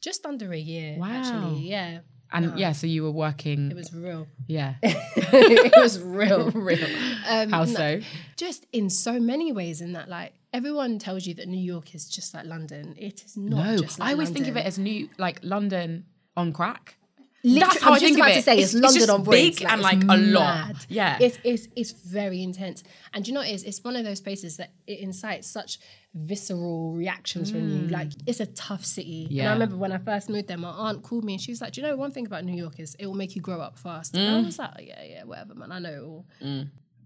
[0.02, 0.98] just under a year.
[0.98, 1.08] Wow.
[1.10, 2.00] Actually, yeah,
[2.32, 3.72] and yeah, so you were working.
[3.72, 4.28] it was real.
[4.48, 6.52] yeah, it was real.
[6.52, 6.86] real.
[7.28, 8.02] Um, How so?
[8.38, 9.82] just in so many ways.
[9.82, 12.96] In that, like everyone tells you that New York is just like London.
[12.98, 13.66] It is not.
[13.66, 16.06] No, just like I always think of it as new, like London
[16.38, 16.96] on crack.
[17.42, 18.36] Literally, That's how I'm I just think of about it.
[18.36, 20.86] to say It's- it's, it's London just on braids, big and, it's like, a lot.
[20.90, 21.18] Yeah.
[21.22, 22.84] it's it's it's very intense.
[23.14, 23.64] And do you know what it is?
[23.64, 25.80] It's one of those places that it incites such
[26.14, 27.88] visceral reactions from you.
[27.88, 29.28] Like it's a tough city.
[29.30, 29.48] And Mm.
[29.48, 31.72] I remember when I first moved there, my aunt called me and she was like,
[31.74, 33.78] "Do you know one thing about New York is it will make you grow up
[33.78, 34.44] fast." And Mm.
[34.44, 35.72] I was like, oh, "Yeah, yeah, whatever, man.
[35.72, 36.26] I know it all."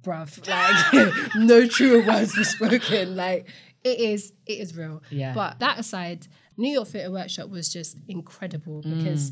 [0.04, 3.16] Bruv, like no truer words were spoken.
[3.16, 3.48] Like
[3.84, 5.02] it is, it is real.
[5.10, 5.34] Yeah.
[5.34, 8.98] But that aside, New York Theatre Workshop was just incredible Mm.
[8.98, 9.32] because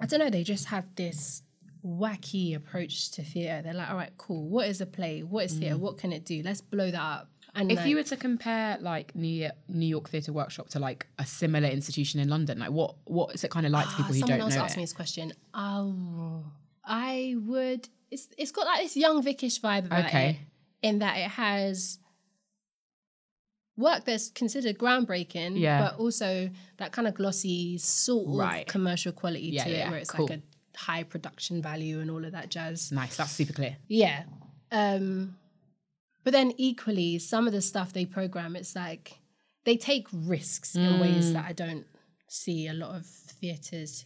[0.00, 1.42] I don't know, they just have this
[1.84, 3.62] wacky approach to theatre.
[3.62, 4.48] They're like, all right, cool.
[4.48, 5.22] What is a play?
[5.22, 5.76] What is theatre?
[5.78, 6.42] What can it do?
[6.44, 7.28] Let's blow that up.
[7.54, 7.72] And Mm.
[7.72, 11.06] If like, you were to compare like New York, New York Theatre Workshop to like
[11.18, 14.06] a similar institution in London, like what what is it kind of like to people
[14.12, 14.78] who Ah, someone don't else asked it?
[14.78, 15.32] me this question.
[15.54, 16.44] Oh,
[16.84, 17.88] I would.
[18.14, 20.28] It's it's got like this young Vic-ish vibe about Okay.
[20.30, 21.98] it, in that it has
[23.76, 25.80] work that's considered groundbreaking, Yeah.
[25.82, 28.66] but also that kind of glossy sort of Right.
[28.68, 30.26] commercial quality Yeah, to yeah, it, where it's cool.
[30.28, 32.92] like a high production value and all of that jazz.
[32.92, 33.76] Nice, that's super clear.
[33.88, 34.24] Yeah.
[34.70, 35.36] Um,
[36.22, 39.18] but then equally, some of the stuff they program, it's like
[39.64, 41.32] they take risks in ways Mm.
[41.32, 41.86] that I don't
[42.28, 44.04] see a lot of theatres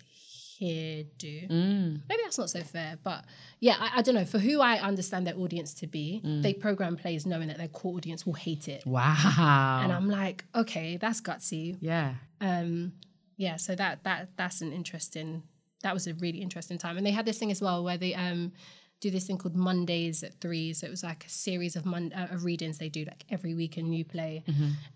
[0.58, 1.40] here do.
[1.48, 2.00] Mm.
[2.08, 3.24] Maybe that's not so fair, but
[3.60, 4.24] yeah, I, I don't know.
[4.24, 6.42] For who I understand their audience to be, Mm.
[6.42, 8.84] they program plays knowing that their core audience will hate it.
[8.84, 9.80] Wow.
[9.82, 11.76] And I'm like, okay, that's gutsy.
[11.80, 12.14] yeah.
[12.40, 12.92] Um,
[13.36, 15.44] yeah, so that that that's an interesting.
[15.84, 18.12] That was a really interesting time, and they had this thing as well where they
[18.14, 18.52] um
[19.00, 20.72] do this thing called Mondays at three.
[20.72, 23.54] So it was like a series of mon- uh, of readings they do like every
[23.54, 24.44] week a new play,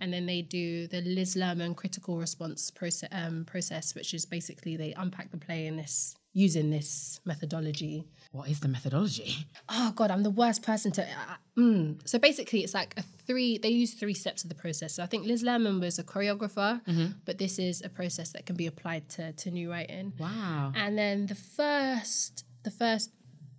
[0.00, 4.76] and then they do the Liz Lerman critical response process um, process, which is basically
[4.76, 8.06] they unpack the play in this using this methodology.
[8.32, 9.46] What is the methodology?
[9.68, 11.02] Oh God, I'm the worst person to.
[11.02, 12.08] Uh, mm.
[12.08, 13.58] So basically, it's like a three.
[13.58, 14.94] They use three steps of the process.
[14.94, 16.80] So I think Liz Lerman was a choreographer,
[17.24, 20.14] but this is a process that can be applied to to new writing.
[20.18, 20.72] Wow.
[20.74, 23.10] And then the first, the first,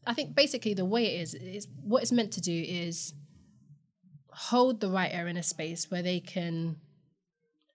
[0.06, 3.13] I think basically the way it is is what it's meant to do is
[4.32, 6.78] hold the writer in a space where they can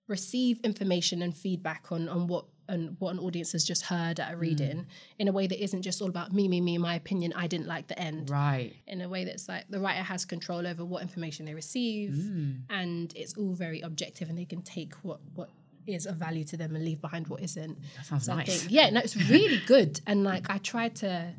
[0.06, 4.34] receive information and feedback on on what and what an audience has just heard at
[4.34, 4.84] a reading
[5.18, 7.32] in a way that isn't just all about me, me, me, my opinion.
[7.34, 8.28] I didn't like the end.
[8.28, 8.74] Right.
[8.86, 12.60] In a way that's like the writer has control over what information they receive, Mm.
[12.68, 15.48] and it's all very objective, and they can take what what
[15.86, 17.78] is of value to them and leave behind what isn't.
[17.96, 18.60] That sounds So nice.
[18.60, 20.02] think, yeah, no, it's really good.
[20.06, 21.32] And like I try to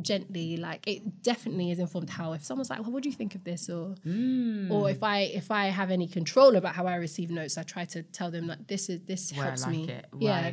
[0.00, 3.34] gently, like it definitely is informed how if someone's like, well, what do you think
[3.34, 3.68] of this?
[3.68, 4.70] Or Mm.
[4.70, 7.84] or if I if I have any control about how I receive notes, I try
[7.86, 10.00] to tell them that this is this Where helps like me.
[10.18, 10.52] Yeah.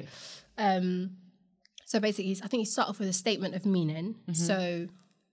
[0.58, 1.18] Um
[1.86, 4.16] so basically I think you start off with a statement of meaning.
[4.22, 4.34] Mm-hmm.
[4.34, 4.88] So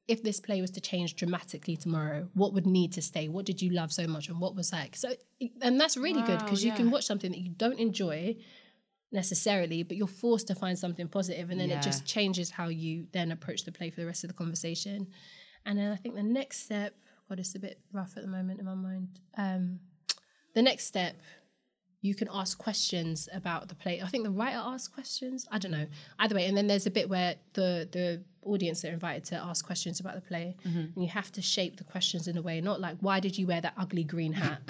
[0.09, 3.29] if this play was to change dramatically tomorrow, what would need to stay?
[3.29, 4.97] What did you love so much and what was like?
[4.97, 5.11] So
[5.61, 8.37] and that's really good Wow, because you can watch something that you don't enjoy
[9.13, 11.79] necessarily, but you're forced to find something positive, and then Yeah.
[11.79, 15.09] it just changes how you then approach the play for the rest of the conversation.
[15.65, 16.95] And then I think the next step,
[17.29, 19.21] God, it's a bit rough at the moment in my mind.
[19.37, 19.81] Um,
[20.55, 21.17] the next step,
[22.01, 24.01] you can ask questions about the play.
[24.01, 25.47] I think the writer asks questions.
[25.51, 25.87] I don't know.
[26.19, 29.67] Either way, and then there's a bit where the the audience are invited to ask
[29.67, 32.81] questions about the play, and you have to shape the questions in a way, not
[32.81, 34.61] like why did you wear that ugly green hat?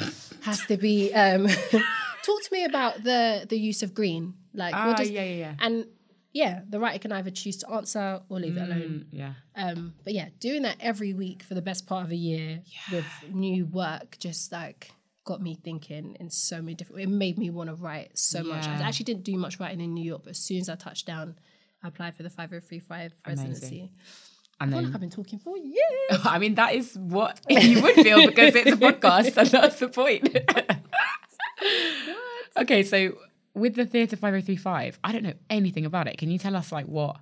[0.43, 1.13] Has to be.
[1.13, 1.47] Um,
[2.23, 4.35] talk to me about the the use of green.
[4.55, 5.55] Like, Ah, what does yeah, yeah, yeah.
[5.61, 5.87] and
[6.33, 9.07] yeah, the writer can either choose to answer or leave it alone.
[9.13, 9.33] Mm, yeah.
[9.57, 12.61] Um, but yeah, doing that every week for the best part of a year
[12.93, 14.91] with new work just like
[15.25, 17.03] got me thinking in so many different.
[17.03, 18.67] It made me want to write so much.
[18.67, 21.07] I actually didn't do much writing in New York, but as soon as I touched
[21.07, 21.37] down,
[21.83, 23.91] I applied for the 5035 residency.
[24.61, 26.21] And I feel then like I've been talking for years.
[26.25, 29.89] I mean, that is what you would feel because it's a podcast, and that's the
[29.89, 30.37] point.
[32.57, 33.17] Okay, so
[33.55, 36.19] with the Theatre 5035, I don't know anything about it.
[36.19, 37.17] Can you tell us like what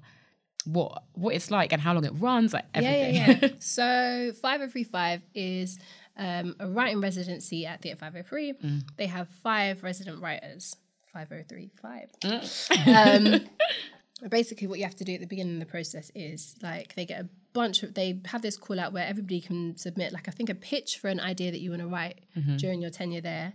[0.65, 3.15] what what it's like and how long it runs, like everything?
[3.15, 3.49] Yeah, yeah, yeah.
[3.59, 5.79] so 5035 is
[6.17, 8.53] um, a writing residency at Theatre 503.
[8.55, 8.83] Mm.
[8.97, 10.77] They have five resident writers.
[11.13, 12.11] 5035.
[12.23, 13.35] Mm.
[13.37, 16.95] um, basically, what you have to do at the beginning of the process is like
[16.95, 20.29] they get a bunch of, they have this call out where everybody can submit, like,
[20.29, 22.57] I think a pitch for an idea that you want to write Mm-hmm.
[22.59, 23.55] during your tenure there.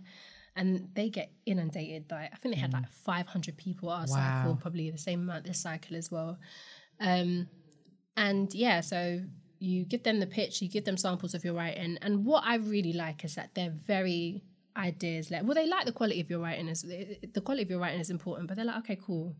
[0.54, 2.04] And they get inundated.
[2.10, 4.60] Like I think they had like 500 people our cycle, Mm.
[4.60, 6.38] Probably the same amount this cycle as well.
[7.00, 7.48] Um,
[8.16, 9.22] and yeah, so
[9.58, 12.56] you give them the pitch, you give them samples of your writing, and what I
[12.56, 14.42] really like is that they're very
[14.76, 15.46] ideas led.
[15.46, 18.10] Well, they like the quality of your writing is the quality of your writing is
[18.10, 19.36] important, but they're like, okay, cool.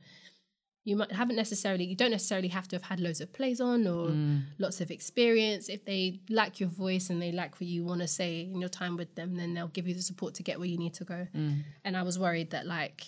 [0.84, 3.86] You might haven't necessarily, you don't necessarily have to have had loads of plays on
[3.86, 4.42] or mm.
[4.58, 5.68] lots of experience.
[5.68, 8.68] If they like your voice and they like what you want to say in your
[8.68, 11.04] time with them, then they'll give you the support to get where you need to
[11.04, 11.26] go.
[11.36, 11.62] Mm.
[11.84, 13.04] And I was worried that like,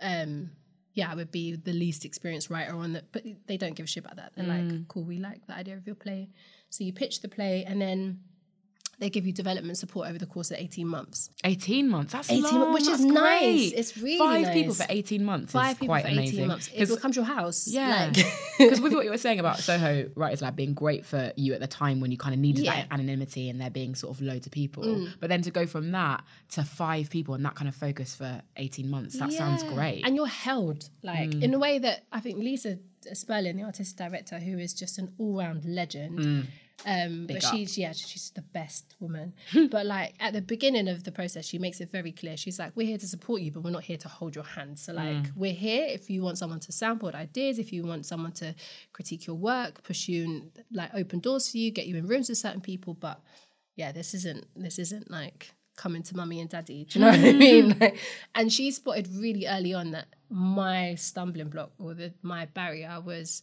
[0.00, 0.50] um,
[0.94, 3.86] yeah, I would be the least experienced writer on that, but they don't give a
[3.86, 4.32] shit about that.
[4.34, 4.88] They're like, mm.
[4.88, 6.30] cool, we like the idea of your play.
[6.70, 8.20] So you pitch the play and then
[9.00, 11.30] they give you development support over the course of 18 months.
[11.42, 12.12] 18 months.
[12.12, 12.72] That's 18 long.
[12.72, 13.40] which is that's nice.
[13.40, 13.72] great.
[13.74, 16.46] It's really Five people for 18 months Five is people quite for 18 amazing.
[16.46, 16.70] months.
[16.74, 17.66] It becomes your house.
[17.66, 18.24] Yeah, Like,
[18.58, 21.60] because with what you were saying about Soho Writers Lab being great for you at
[21.60, 22.76] the time when you kind of needed Yeah.
[22.76, 25.14] that anonymity and there being sort of loads of people, Mm.
[25.18, 28.42] but then to go from that to five people and that kind of focus for
[28.56, 30.04] 18 months, that sounds great.
[30.06, 31.42] And you're held, like, Mm.
[31.42, 32.78] in a way that I think Lisa
[33.14, 36.48] Spirling, the artistic director, who is just an all round legend.
[36.86, 37.44] Um, but Mm.
[37.44, 37.54] up.
[37.54, 39.34] she's yeah, she's the best woman.
[39.70, 42.36] but like at the beginning of the process, she makes it very clear.
[42.36, 44.78] She's like, "We're here to support you, but we're not here to hold your hand.
[44.78, 45.32] So like, Mm.
[45.36, 48.54] we're here if you want someone to sample ideas, if you want someone to
[48.92, 52.28] critique your work, push you and like open doors for you, get you in rooms
[52.28, 52.94] with certain people.
[52.94, 53.20] But
[53.76, 56.84] yeah, this isn't this isn't like coming to mummy and daddy.
[56.84, 57.76] Do you know what I mean?
[57.80, 57.96] Like,
[58.34, 63.42] and she spotted really early on that my stumbling block or the my barrier was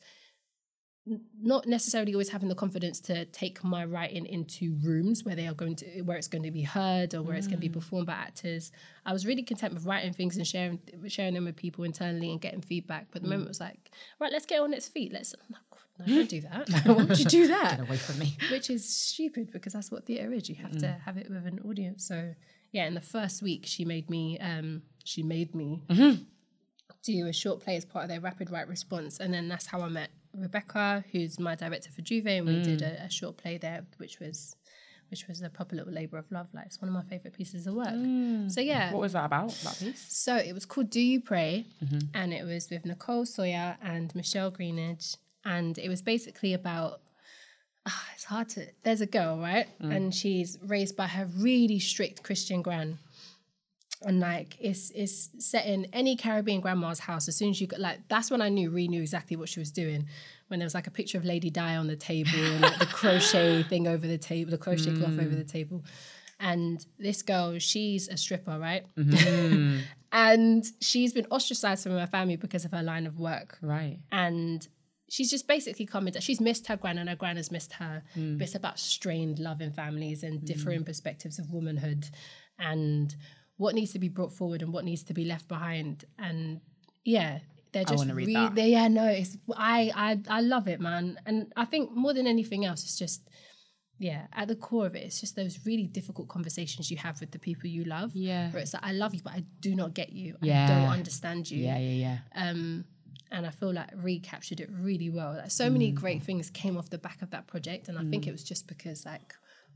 [1.41, 5.54] not necessarily always having the confidence to take my writing into rooms where they are
[5.54, 7.74] going to where it's going to be heard or where it's going to be mm.
[7.74, 8.72] performed by actors.
[9.06, 12.41] I was really content with writing things and sharing sharing them with people internally and
[12.41, 13.08] getting feedback.
[13.12, 13.32] But the mm.
[13.32, 15.13] moment was like, right, let's get on its feet.
[15.13, 16.70] Let's no, don't do that.
[16.86, 17.78] Why would you do that?
[17.78, 18.38] Get away from me.
[18.52, 20.50] which is stupid because that's what theatre is.
[20.50, 21.02] You have to mm.
[21.02, 22.06] have it with an audience.
[22.06, 22.34] So
[22.72, 26.24] yeah, in the first week, she made me um, she made me mm-hmm.
[27.04, 29.82] do a short play as part of their rapid write response, and then that's how
[29.82, 32.63] I met Rebecca, who's my director for J'Ouvert, and we mm.
[32.63, 34.56] did a, a short play there, which was
[35.10, 36.47] which was a proper little labour of love.
[36.54, 37.88] Like it's one of my favourite pieces of work.
[37.88, 38.52] Mm.
[38.52, 40.06] So yeah, What was that about, that piece?
[40.10, 41.65] so it was called Do You Pray?
[41.84, 42.00] Mm-hmm.
[42.13, 45.17] And it was with Nicole Sawyer and Michelle Greenidge.
[45.45, 47.00] And it was basically about
[47.86, 49.67] ah, it's hard to there's a girl, right?
[49.82, 49.95] Mm.
[49.95, 53.00] And she's raised by her really strict Christian gran.
[54.05, 57.27] And like it's it's set in any Caribbean grandma's house.
[57.27, 59.60] As soon as you got like that's when I knew Ree knew exactly what she
[59.60, 60.07] was doing.
[60.47, 62.86] When there was like a picture of Lady Di on the table and like the
[62.86, 65.51] crochet thing over the table, the crochet cloth over the mm.
[65.51, 65.83] table.
[66.39, 68.86] And this girl, she's a stripper, right?
[68.95, 69.79] Mm-hmm.
[70.12, 73.57] and she's been ostracized from her family because of her line of work.
[73.62, 73.99] Right.
[74.12, 74.65] And
[75.10, 78.03] she's just basically commented, she's missed her gran and her gran has missed her.
[78.15, 78.38] Mm.
[78.38, 80.45] But it's about strained love in families and mm.
[80.45, 82.07] differing perspectives of womanhood
[82.60, 83.15] and
[83.58, 86.06] what needs to be brought forward and what needs to be left behind.
[86.17, 86.62] And
[87.04, 87.39] yeah,
[87.74, 91.20] they're just wanna read re- they yeah, no, it's I, I I love it, man.
[91.26, 93.30] And I think more than anything else, it's just
[94.00, 97.32] yeah, at the core of it, it's just those really difficult conversations you have with
[97.32, 98.12] the people you love.
[98.15, 98.52] Yeah.
[98.52, 100.36] Where it's like, I love you, but I do not get you.
[100.41, 100.65] Yeah.
[100.65, 101.63] I don't understand you.
[101.63, 102.50] Yeah, yeah, yeah.
[102.50, 102.86] Um,
[103.32, 105.34] and I feel like recaptured it really well.
[105.34, 108.28] Like so many great things came off the back of that project, and I think
[108.28, 109.34] it was just because like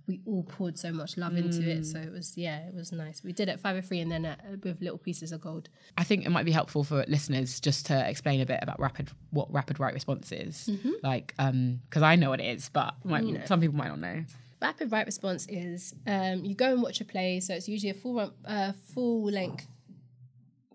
[0.08, 1.86] we all poured so much love into it.
[1.86, 3.24] So it was yeah, it was nice.
[3.24, 5.70] We did it at five or three, and then at, with little pieces of gold.
[5.98, 9.10] I think it might be helpful for listeners just to explain a bit about rapid
[9.32, 10.70] what rapid write response is.
[10.72, 10.92] Mm-hmm.
[11.04, 14.24] Like, um, because I know what it is, but might, some people might not know.
[14.62, 17.40] Rapid write response is um, you go and watch a play.
[17.40, 19.68] So it's usually a full uh, full length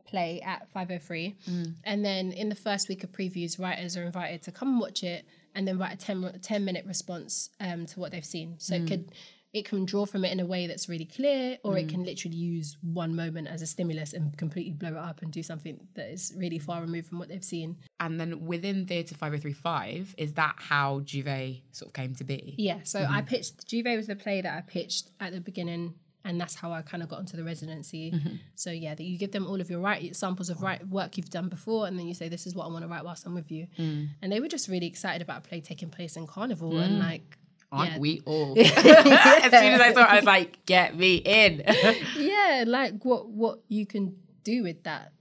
[0.07, 1.35] play at 503
[1.83, 5.03] and then in the first week of previews writers are invited to come and watch
[5.03, 8.55] it and then write a 10, 10 minute response um, to what they've seen.
[8.59, 9.11] So it could
[9.57, 12.37] it can draw from it in a way that's really clear or it can literally
[12.37, 16.13] use one moment as a stimulus and completely blow it up and do something that
[16.13, 17.75] is really far removed from what they've seen.
[17.99, 22.55] And then within Theatre 5035, is that how J'Ouvert sort of came to be?
[22.59, 25.95] Yeah, so I pitched J'Ouvert was the play that I pitched at the beginning,
[26.27, 28.13] and that's how I kind of got into the residency.
[28.55, 31.31] So yeah, that you give them all of your right samples of right work you've
[31.31, 33.35] done before, and then you say this is what I want to write whilst I'm
[33.35, 33.67] with you.
[33.79, 37.39] And they were just really excited about a play taking place in Carnival, and like.
[37.73, 38.57] Aren't yeah, we all?
[38.61, 41.65] as soon as I saw it, I was like, get me in.
[42.17, 45.13] yeah, like what what you can do with that.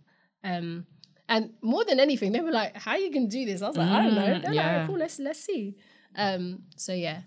[0.43, 0.85] Um
[1.27, 3.63] and more than anything, they were like, How you can do this?
[3.63, 4.25] I was like, I don't know.
[4.25, 4.71] They're like, yeah.
[4.73, 5.75] "Alright, cool, let's let's see.
[6.15, 7.21] Um, so yeah.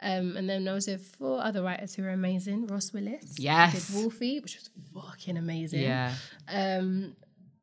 [0.00, 2.66] Um, and then I was with four other writers who were amazing.
[2.66, 3.88] Ross Willis, Yes.
[3.88, 5.82] did Wolfie, which was fucking amazing.
[5.82, 6.14] Yeah.
[6.48, 7.16] Um,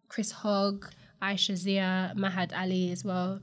[0.09, 0.89] Chris Hogg,
[1.21, 3.39] Aisha Zia, Mahad Ali as well.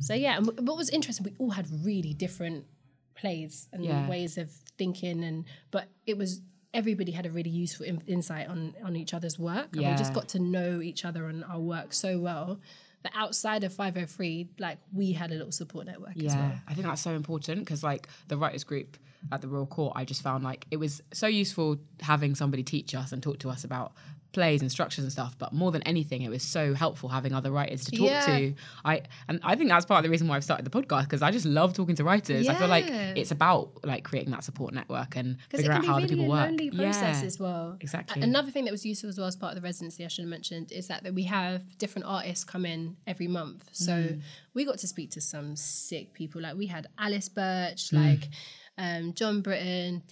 [0.00, 2.66] So yeah, and what was interesting, we all had really different
[3.14, 4.08] plays and Yeah.
[4.08, 6.40] ways of thinking, and but it was
[6.74, 10.12] everybody had a really useful in- insight on on each other's work, and we just
[10.12, 12.60] got to know each other and our work so well
[13.04, 16.52] that outside of 503, like we had a little support network as Yeah, well.
[16.66, 18.96] I think that's so important because, like, the writers' group
[19.32, 22.94] at the Royal Court, I just found like it was so useful having somebody teach
[22.94, 23.92] us and talk to us about
[24.34, 25.34] plays and structures and stuff.
[25.38, 28.26] But more than anything, it was so helpful having other writers to talk Yeah.
[28.26, 28.54] to.
[28.84, 31.22] I and I think that's part of the reason why I've started the podcast because
[31.22, 32.48] I just love talking to writers.
[32.48, 36.04] I feel like it's about like creating that support network and figuring out how really
[36.04, 36.48] other people a work.
[36.50, 37.76] lonely process yeah, as well.
[37.80, 38.20] exactly.
[38.22, 40.30] Another thing that was useful as well as part of the residency I should have
[40.30, 43.68] mentioned is that, that we have different artists come in every month.
[43.72, 44.20] So Mm.
[44.54, 46.40] we got to speak to some sick people.
[46.42, 48.04] Like we had Alice Birch, Mm.
[48.04, 48.28] like
[48.76, 50.02] um, Jon Brittain.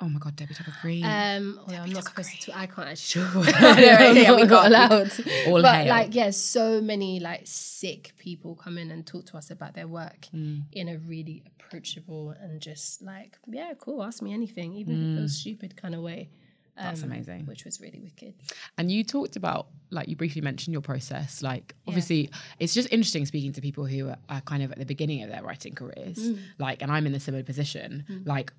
[0.00, 1.04] Oh my god, Debbie Tucker Green.
[1.04, 2.56] Um, although I'm not supposed to.
[2.58, 3.24] I can't actually.
[3.60, 4.66] yeah, we I'm not can't.
[4.66, 5.12] allowed.
[5.48, 5.88] All but hail.
[5.88, 9.86] like, yeah, so many like sick people come in and talk to us about their
[9.88, 10.64] work Mm.
[10.72, 15.18] in a really approachable and just like, yeah, cool, ask me anything, even if it
[15.20, 16.28] feels stupid kind of way.
[16.32, 16.82] Mm.
[16.82, 17.46] That's um, amazing.
[17.46, 18.34] Which was really wicked.
[18.76, 21.42] And you talked about, like, you briefly mentioned your process.
[21.42, 22.30] Like, obviously,
[22.60, 25.30] it's just interesting speaking to people who are, are kind of at the beginning of
[25.30, 26.18] their writing careers.
[26.18, 26.38] Mm.
[26.58, 28.22] Like, and I'm in a similar position.
[28.24, 28.52] Like,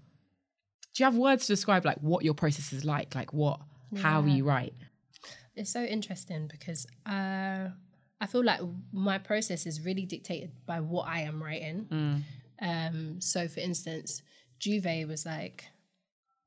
[1.00, 3.16] do you have words to describe like what your process is like?
[3.16, 3.62] Like, what,
[3.96, 4.74] how you write?
[5.56, 7.70] It's so interesting because uh,
[8.20, 8.60] I feel like
[8.92, 11.86] my process is really dictated by what I am writing.
[11.90, 12.22] Mm.
[12.62, 14.22] Um, so, for instance,
[14.60, 15.68] J'Ouvert was like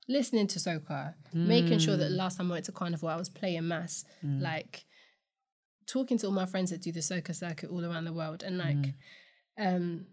[0.07, 2.01] listening to Soca, making sure Mm.
[2.01, 4.85] that last time I went to Carnival, I was playing mass, like
[5.87, 8.59] talking to all my friends that do the Soca circuit all around the world, and
[8.59, 8.95] like, Mm.
[9.59, 10.07] um,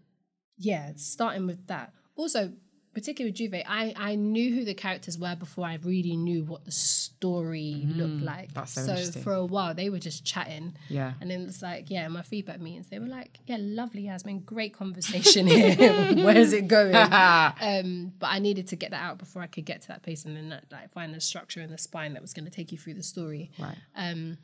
[0.56, 1.92] yeah, starting with that.
[2.16, 2.54] Also,
[2.92, 6.64] particularly with J'Ouvert, I, I knew who the characters were before I really knew what
[6.64, 8.50] the story looked like.
[8.50, 8.54] Mm.
[8.54, 9.22] that's so interesting.
[9.22, 10.74] for a while, they were just chatting.
[10.88, 11.12] Yeah.
[11.20, 14.74] And then it's like, yeah, my feedback meetings, they were like, yeah, lovely, Yasmin, great
[14.74, 15.76] conversation here.
[16.24, 16.94] Where's it going?
[16.96, 20.24] um, but I needed to get that out before I could get to that place
[20.24, 22.72] and then that, like find the structure and the spine that was going to take
[22.72, 23.50] you through the story.
[23.58, 23.76] Right.
[23.94, 24.38] Um,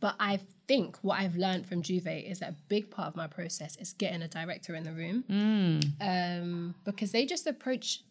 [0.00, 3.26] but I think what I've learned from J'Ouvert is that a big part of my
[3.26, 5.82] process is getting a director in the room mm.
[6.00, 8.04] um, because they just approach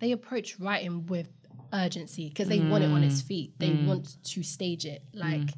[0.00, 1.28] they approach writing with
[1.72, 3.26] urgency because they want it on its mm.
[3.26, 3.58] feet.
[3.58, 3.86] They mm.
[3.86, 5.50] want to stage it like.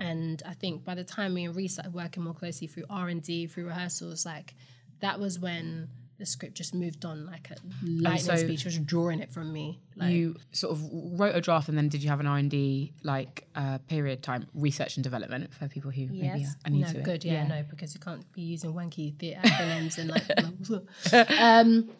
[0.00, 3.08] And I think by the time me and Reese started working more closely through R
[3.08, 4.54] and D, through rehearsals, like
[5.00, 8.58] that was when the script just moved on like a lightning so- speed.
[8.60, 9.78] She was drawing it from me.
[9.96, 13.46] Like, you sort of wrote a draft and then did you have an R&D like
[13.54, 16.56] uh, period time research and development for people who maybe Yes.
[16.64, 17.04] are new no, to it?
[17.04, 17.24] good.
[17.24, 21.40] Yeah, no, because you can't be using wanky the acronyms and like.
[21.40, 21.90] um,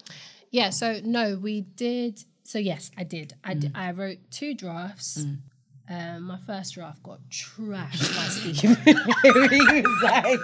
[0.51, 0.69] yeah.
[0.69, 2.23] So no, we did.
[2.43, 3.33] So yes, I did.
[3.43, 3.59] I Mm.
[3.59, 5.23] did, I wrote two drafts.
[5.91, 8.57] Um, my first draft got trashed by Steve.
[8.61, 10.39] he was like,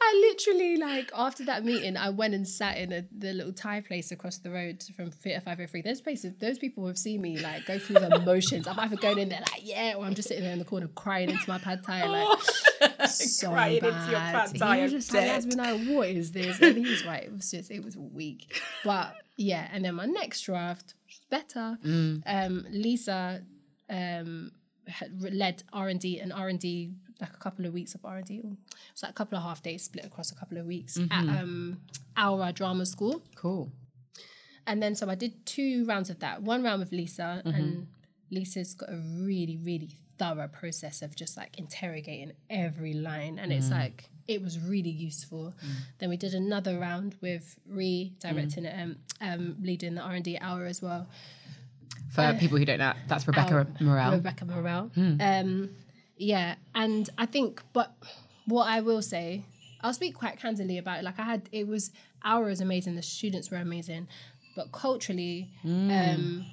[0.00, 3.80] I literally like after that meeting, I went and sat in a, the little Thai
[3.80, 5.82] place across the road from Theatre Five Hundred Three.
[5.82, 8.68] Those places, those people have seen me like go through the motions.
[8.68, 10.86] I'm either going in there like yeah, or I'm just sitting there in the corner
[10.88, 13.92] crying into my pad thai like so Crying bad.
[13.92, 15.54] into your pad thai, He was just like, dead.
[15.56, 16.60] Like, what is this?
[16.60, 17.24] And he was right.
[17.24, 18.54] It was just, it was weak.
[18.84, 21.76] But yeah, and then my next draft was better.
[21.84, 22.22] Mm.
[22.24, 23.42] Um, Lisa
[23.90, 24.52] um,
[24.88, 28.04] had led R and D and R and D like a couple of weeks of
[28.04, 28.42] R and D.
[28.92, 31.28] It's like a couple of half days split across a couple of weeks Mm-hmm.
[31.28, 31.80] at um,
[32.20, 33.22] Aura Drama School.
[33.34, 33.72] Cool.
[34.66, 36.42] And then so I did two rounds of that.
[36.42, 37.56] One round with Lisa, Mm-hmm.
[37.56, 37.86] and
[38.30, 43.38] Lisa's got a really, really thorough process of just like interrogating every line.
[43.38, 43.56] And Mm.
[43.58, 45.54] it's like, it was really useful.
[45.98, 48.66] Then we did another round with Ree directing Mm.
[48.66, 51.06] it, um, um, leading the R&D hour as well.
[52.16, 54.12] For people who don't know, that's Rebecca Al- Morel.
[54.12, 54.90] Rebekah Murrell.
[54.96, 55.70] Um,
[56.16, 57.94] yeah, and I think, but
[58.46, 59.44] what I will say,
[59.82, 61.04] I'll speak quite candidly about it.
[61.04, 61.90] Like I had, it was
[62.24, 62.96] our was amazing.
[62.96, 64.08] The students were amazing,
[64.56, 66.46] but culturally, um,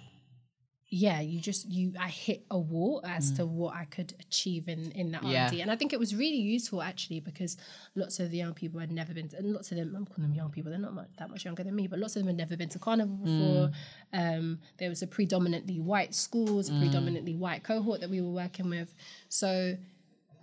[0.96, 4.92] yeah, you just you I hit a wall as to what I could achieve in
[4.92, 5.46] in that Yeah.
[5.46, 7.58] R&D, and I think it was really useful actually because
[7.96, 10.30] lots of the young people had never been, to, and lots of them I'm calling
[10.30, 10.70] them young people.
[10.70, 12.70] They're not much, that much younger than me, but lots of them had never been
[12.70, 13.72] to carnival before.
[14.14, 18.70] Um, there was a predominantly white schools, a predominantly white cohort that we were working
[18.70, 18.94] with,
[19.30, 19.76] so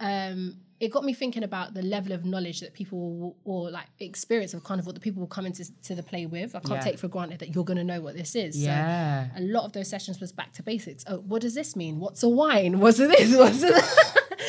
[0.01, 3.87] um, it got me thinking about the level of knowledge that people will, or like
[3.99, 6.57] experience of carnival that people will come into to the play with.
[6.57, 6.81] I can't Yeah.
[6.81, 8.57] take for granted that you're going to know what this is.
[8.57, 9.29] Yeah.
[9.37, 11.05] So a lot of those sessions was back to basics.
[11.07, 12.01] Oh, what does this mean?
[12.01, 12.81] What's a wine?
[12.81, 13.37] What's this?
[13.43, 13.73] What's a?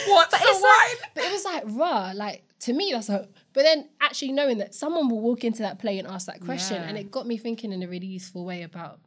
[0.08, 0.62] What's But a wine?
[0.62, 2.12] like, but I was like, raw.
[2.16, 5.80] like to me that's a but then actually knowing that someone will walk into that
[5.80, 6.88] play and ask that question Yeah.
[6.88, 9.00] and it got me thinking in a really useful way about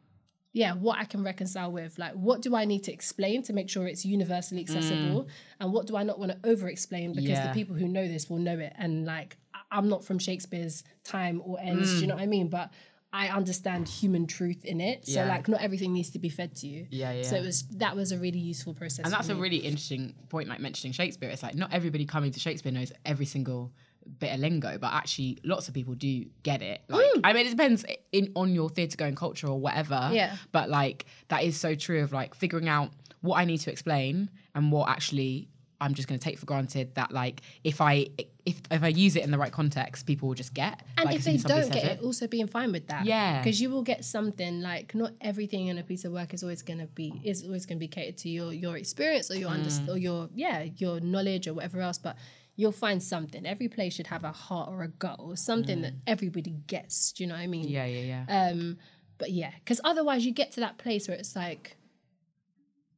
[0.61, 1.99] yeah, what I can reconcile with.
[1.99, 5.27] Like what do I need to explain to make sure it's universally accessible?
[5.59, 7.43] And what do I not want to over explain because Mm.
[7.43, 7.47] Yeah.
[7.49, 8.73] the people who know this will know it.
[8.77, 9.37] And like
[9.69, 11.95] I'm not from Shakespeare's time or ends, Mm.
[11.95, 12.47] do you know what I mean?
[12.47, 12.71] But
[13.11, 15.05] I understand human truth in it.
[15.05, 15.27] So Yeah.
[15.33, 16.87] like not everything needs to be fed to you.
[16.89, 17.23] Yeah, yeah.
[17.23, 19.03] So it was that was a really useful process.
[19.05, 21.29] And that's a really interesting point, like mentioning Shakespeare.
[21.29, 23.73] It's like not everybody coming to Shakespeare knows every single
[24.19, 26.81] bit of lingo, but actually lots of people do get it.
[26.87, 27.21] Like, Mm.
[27.23, 30.09] I mean, it depends in on your theatre going culture or whatever.
[30.13, 30.35] Yeah.
[30.51, 32.91] But like that is so true of like figuring out
[33.21, 35.49] what I need to explain and what actually
[35.81, 38.07] I'm just going to take for granted that like if I
[38.45, 40.81] if if I use it in the right context, people will just get.
[40.97, 43.05] And like, if they soon as somebody don't get it, also being fine with that.
[43.05, 43.41] Yeah.
[43.41, 46.61] Because you will get something like not everything in a piece of work is always
[46.61, 49.65] gonna be is always gonna be catered to your your experience or your Mm.
[49.65, 51.97] underst- or your yeah, your knowledge or whatever else.
[51.97, 52.15] But
[52.55, 53.45] you'll find something.
[53.45, 57.11] Every play should have a heart or a gut or something that everybody gets.
[57.11, 57.65] Do you know what I mean?
[57.67, 57.71] Mm.
[57.71, 58.49] Yeah, yeah, yeah.
[58.51, 58.77] Um,
[59.17, 61.75] but yeah, because otherwise you get to that place where it's like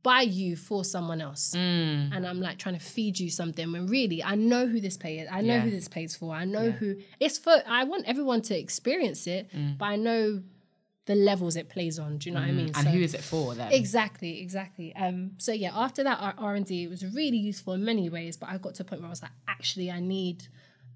[0.03, 1.53] by you for someone else.
[1.55, 2.15] Mm.
[2.15, 5.19] And I'm like trying to feed you something when really I know who this play
[5.19, 5.27] is.
[5.31, 5.61] I know Yeah.
[5.61, 6.33] who this play's for.
[6.33, 6.71] I know Yeah.
[6.71, 7.61] who it's for.
[7.67, 9.77] I want everyone to experience it, Mm.
[9.77, 10.43] but I know
[11.07, 12.17] the levels it plays on.
[12.19, 12.67] Do you know what I mean?
[12.67, 13.71] and So- who is it for then?
[13.71, 14.95] Exactly, exactly.
[14.95, 18.49] Um, so yeah, after that R and D was really useful in many ways, but
[18.49, 20.47] I got to a point where I was like, actually, I need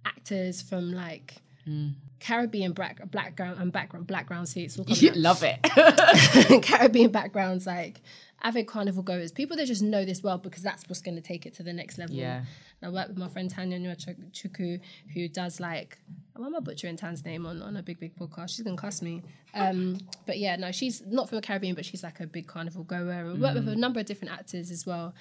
[0.05, 1.35] actors from like
[1.67, 1.93] Mm.
[2.19, 4.79] Caribbean black background and background background seats.
[4.79, 5.59] all coming You love it.
[6.63, 8.01] Caribbean backgrounds, like
[8.41, 11.45] avid carnival goers, people that just know this world because that's what's going to take
[11.45, 12.15] it to the next level.
[12.15, 12.45] Yeah.
[12.83, 13.95] I work with my friend Tanya Nwa
[14.31, 14.79] Chuku,
[15.13, 15.99] who does like,
[16.35, 18.49] why am I butchering Tan's name on, on a big, big podcast?
[18.55, 19.21] She's going to cuss me.
[19.53, 22.83] Um, but yeah, no, she's not from the Caribbean, but she's like a big carnival
[22.83, 23.11] goer.
[23.11, 23.73] And we work with mm.
[23.73, 25.13] a number of different actors as well.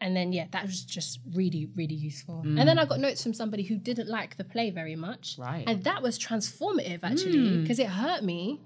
[0.00, 2.40] And then, yeah, that was just really, really useful.
[2.40, 2.64] And mm.
[2.64, 5.36] then I got notes from somebody who didn't like the play very much.
[5.38, 5.64] Right.
[5.66, 7.62] And that was transformative, actually, mm.
[7.62, 8.60] because it hurt me.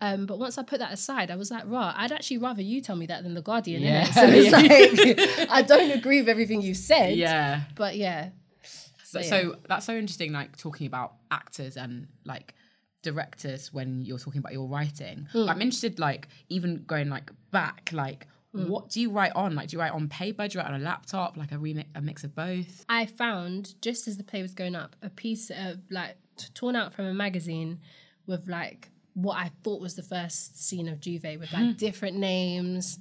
[0.00, 2.80] Um, but once I put that aside, I was like, "Rah, I'd actually rather you
[2.80, 4.04] tell me that than the Guardian." Yeah.
[4.04, 4.14] innit?
[4.14, 7.16] So it's like I don't agree with everything you've said.
[7.16, 7.62] yeah.
[7.74, 8.30] But yeah,
[8.62, 9.26] So, So, yeah.
[9.28, 12.54] so that's so interesting, like talking about actors and like
[13.02, 15.28] directors when you're talking about your writing.
[15.32, 18.66] But I'm interested, like even going like back, like Hmm.
[18.66, 19.54] what do you write on?
[19.54, 20.48] Like, do you write on paper?
[20.48, 21.36] Do you write on a laptop?
[21.36, 22.82] Like a remix, a mix of both?
[22.88, 26.74] I found just as the play was going up, a piece of like t- torn
[26.74, 27.80] out from a magazine
[28.26, 28.88] with like
[29.22, 33.00] what I thought was the first scene of J'Ouvert with like different names,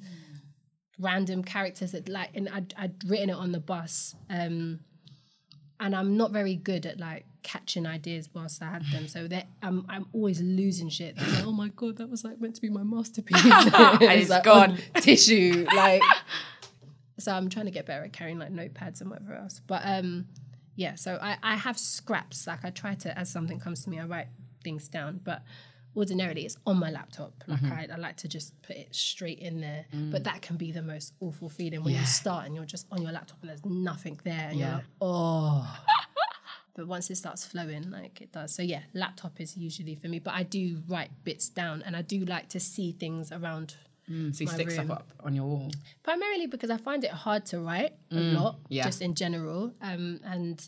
[0.98, 4.16] random characters that like, and I'd, I'd written it on the bus.
[4.28, 4.80] Um,
[5.80, 9.08] and I'm not very good at like catching ideas whilst I had them.
[9.08, 11.16] So that I'm I'm always losing shit.
[11.18, 13.46] Like, oh my god, that was like meant to be my masterpiece.
[13.46, 14.72] and it's like, gone.
[14.72, 15.68] on tissue.
[15.76, 16.02] Like
[17.20, 19.62] so I'm trying to get better at carrying like notepads and whatever else.
[19.68, 20.26] But um
[20.76, 22.48] yeah, so I, I have scraps.
[22.48, 24.30] Like I try to as something comes to me, I write
[24.64, 25.22] things down.
[25.24, 25.44] But
[25.98, 27.34] ordinarily it's on my laptop.
[27.48, 27.92] Like Mm-hmm.
[27.92, 29.86] I, I like to just put it straight in there.
[30.14, 31.98] But that can be the most awful feeling when Mm.
[31.98, 32.02] Yeah.
[32.02, 34.48] you start and you're just on your laptop and there's nothing there.
[34.50, 34.66] And Yeah.
[34.68, 35.80] you're like, oh.
[36.76, 38.54] but once it starts flowing, like it does.
[38.54, 40.20] So yeah, laptop is usually for me.
[40.20, 43.76] But I do write bits down and I do like to see things around
[44.10, 45.70] Mm, so you stick stuff up on your wall.
[46.02, 48.86] primarily because I find it hard to write a lot, Mm, yeah.
[48.86, 49.74] just in general.
[49.82, 50.66] Um, and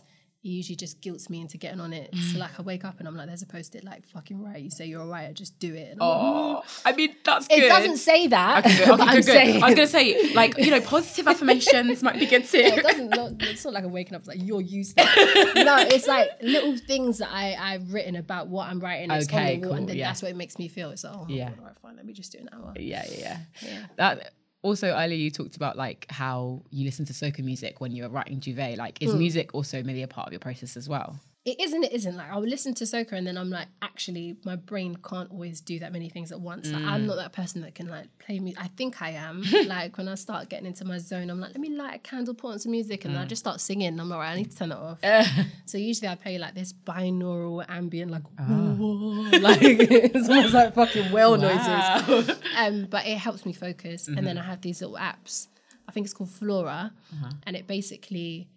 [0.49, 2.11] it usually just guilts me into getting on it.
[2.11, 2.33] Mm.
[2.33, 4.61] So like I wake up and I'm like, there's a post-it like fucking right.
[4.61, 5.93] You say you're a writer, just do it.
[5.93, 7.59] I'm like, Oh, I mean that's good.
[7.59, 8.65] it doesn't say that.
[8.65, 8.87] Okay, good.
[8.89, 9.31] but Okay, I'm good, good.
[9.33, 12.57] saying I was gonna say, like, you know, positive affirmations might be good too.
[12.57, 13.09] it doesn't.
[13.09, 15.07] Not, it's not like I'm waking up like you're useless.
[15.55, 19.11] no, it's like little things that I I've written about what I'm writing.
[19.11, 20.07] It's Okay, the and cool, then yeah.
[20.07, 20.89] that's what it makes me feel.
[20.91, 21.35] It's like, oh, Yeah.
[21.49, 21.51] yeah.
[21.59, 21.95] all right, fine.
[21.95, 22.73] Let me just do an hour.
[22.77, 23.37] Yeah, yeah, yeah.
[23.61, 23.85] Yeah.
[23.97, 24.31] That
[24.61, 28.09] also earlier you talked about like how you listen to soca music when you were
[28.09, 28.77] writing J'Ouvert.
[28.77, 29.17] Like, is mm.
[29.17, 31.19] music also maybe a part of your process as well?
[31.49, 31.83] It isn't.
[31.83, 32.15] It isn't.
[32.15, 35.75] Like I'll listen to soca and then I'm like, actually, my brain can't always do
[35.79, 36.65] that many things at once.
[36.71, 36.91] Like, Mm.
[36.91, 38.61] I'm not that person that can like play music.
[38.63, 39.43] I think I am.
[39.75, 42.33] like when I start getting into my zone, I'm like, let me light a candle,
[42.33, 43.29] put on some music, and then I Mm.
[43.29, 43.99] just start singing.
[43.99, 44.99] I'm like, right, I need to turn it off.
[45.65, 48.45] so usually I play like this binaural ambient, like, Ah.
[49.47, 52.35] like it's almost like fucking whale noises.
[52.57, 54.07] Um, but it helps me focus.
[54.07, 54.25] And Mm-hmm.
[54.25, 55.47] then I have these little apps.
[55.87, 57.31] I think it's called Flora, Uh-huh.
[57.47, 58.47] and it basically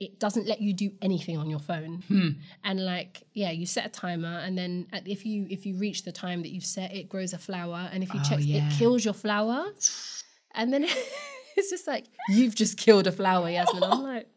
[0.00, 2.02] it doesn't let you do anything on your phone.
[2.08, 2.28] Hmm.
[2.64, 6.02] And like, yeah, you set a timer, and then at, if you if you reach
[6.04, 8.66] the time that you've set, it grows a flower, and if you Oh, check, yeah.
[8.68, 9.66] it kills your flower,
[10.54, 10.84] and then
[11.56, 13.82] it's just like you've just killed a flower, Yasmin.
[13.84, 14.28] I'm like,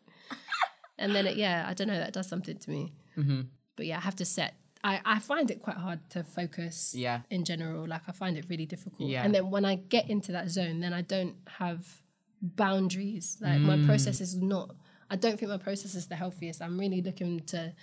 [1.00, 2.94] and then it, yeah, I don't know, that does something to me.
[3.18, 3.42] Mm-hmm.
[3.76, 4.54] But yeah, I have to set.
[4.84, 7.22] I, I find it quite hard to focus Yeah.
[7.32, 7.88] in general.
[7.88, 9.10] Like I find it really difficult.
[9.10, 9.24] Yeah.
[9.24, 11.86] And then when I get into that zone, then I don't have
[12.42, 13.38] boundaries.
[13.42, 13.86] Like my Mm.
[13.86, 14.76] process is not
[15.10, 16.62] I don't think my process is the healthiest.
[16.62, 17.74] I'm really looking to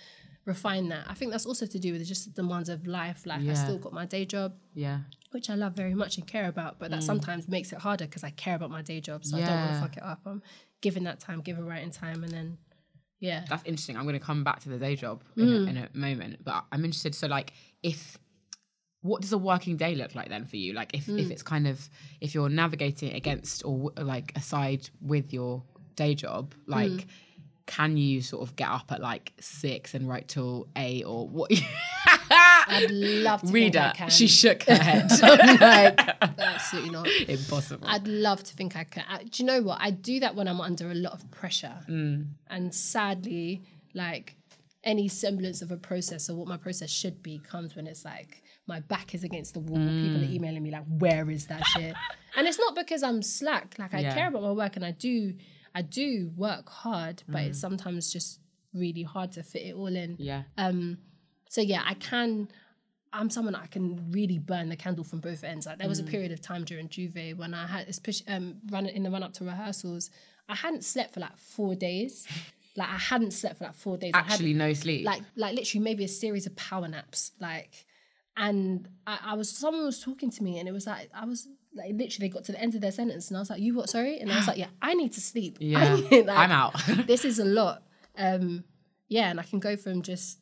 [0.45, 1.05] refine that.
[1.09, 3.25] I think that's also to do with just the demands of life.
[3.25, 4.99] Like I still got my day job, Yeah.
[5.31, 8.23] which I love very much and care about, but that sometimes makes it harder because
[8.23, 9.25] I care about my day job.
[9.25, 9.73] So I don't want Mm.
[9.75, 10.21] To fuck it up.
[10.25, 10.43] I'm
[10.81, 12.57] giving that time, giving writing time, and then
[13.19, 13.45] yeah.
[13.49, 13.97] That's interesting.
[13.97, 15.65] I'm going to come back to the day job in, Mm.
[15.65, 17.15] a, in a moment, but I'm interested.
[17.15, 18.19] So, like, if
[19.01, 20.73] what does a working day look like then for you?
[20.73, 21.19] Like, if Mm.
[21.19, 21.89] if it's kind of
[22.21, 25.63] if you're navigating against or w- like aside with your
[25.95, 26.91] day job, like.
[26.91, 27.05] Mm.
[27.67, 31.49] Can you sort of get up at like six and write till eight or what?
[32.29, 34.09] I'd love to think Reader, I can.
[34.11, 35.09] she shook her head.
[35.59, 35.99] Like,
[36.39, 37.07] absolutely not.
[37.27, 37.87] Impossible.
[37.87, 39.03] I'd love to think I could.
[39.09, 39.79] I, do you know what?
[39.81, 41.73] I do that when I'm under a lot of pressure.
[41.89, 42.27] Mm.
[42.51, 43.63] And sadly,
[43.95, 44.35] like
[44.83, 48.43] any semblance of a process or what my process should be comes when it's like
[48.67, 49.77] my back is against the wall.
[49.79, 50.29] People Mm.
[50.29, 51.95] are emailing me like, "Where is that shit?"
[52.37, 53.75] and it's not because I'm slack.
[53.79, 54.13] Like I Yeah.
[54.13, 55.33] care about my work and I do,
[55.75, 57.47] I do work hard, but Mm.
[57.49, 58.39] it's sometimes just
[58.73, 60.15] really hard to fit it all in.
[60.19, 60.43] yeah.
[60.57, 60.97] Um,
[61.49, 62.47] so yeah, I can.
[63.13, 65.65] I'm someone that I can really burn the candle from both ends.
[65.65, 68.85] Like there was a period of time during J'Ouvert when I had especially um run
[68.87, 70.09] in the run up to rehearsals,
[70.49, 72.27] I hadn't slept for like four days.
[72.77, 74.11] Like I hadn't slept for like four days.
[74.13, 75.05] I Actually, no sleep.
[75.05, 77.31] like like literally maybe a series of power naps.
[77.39, 77.85] Like,
[78.35, 81.47] and I, I was someone was talking to me and it was like I was
[81.75, 83.75] like literally they got to the end of their sentence and I was like, "You
[83.75, 83.89] what?
[83.89, 85.57] Sorry?" And I was like, "Yeah, I need to sleep.
[85.59, 85.95] Yeah.
[86.11, 86.73] like, I'm out.
[87.07, 87.83] this is a lot.
[88.17, 88.63] Um,
[89.09, 90.39] yeah, and I can go from just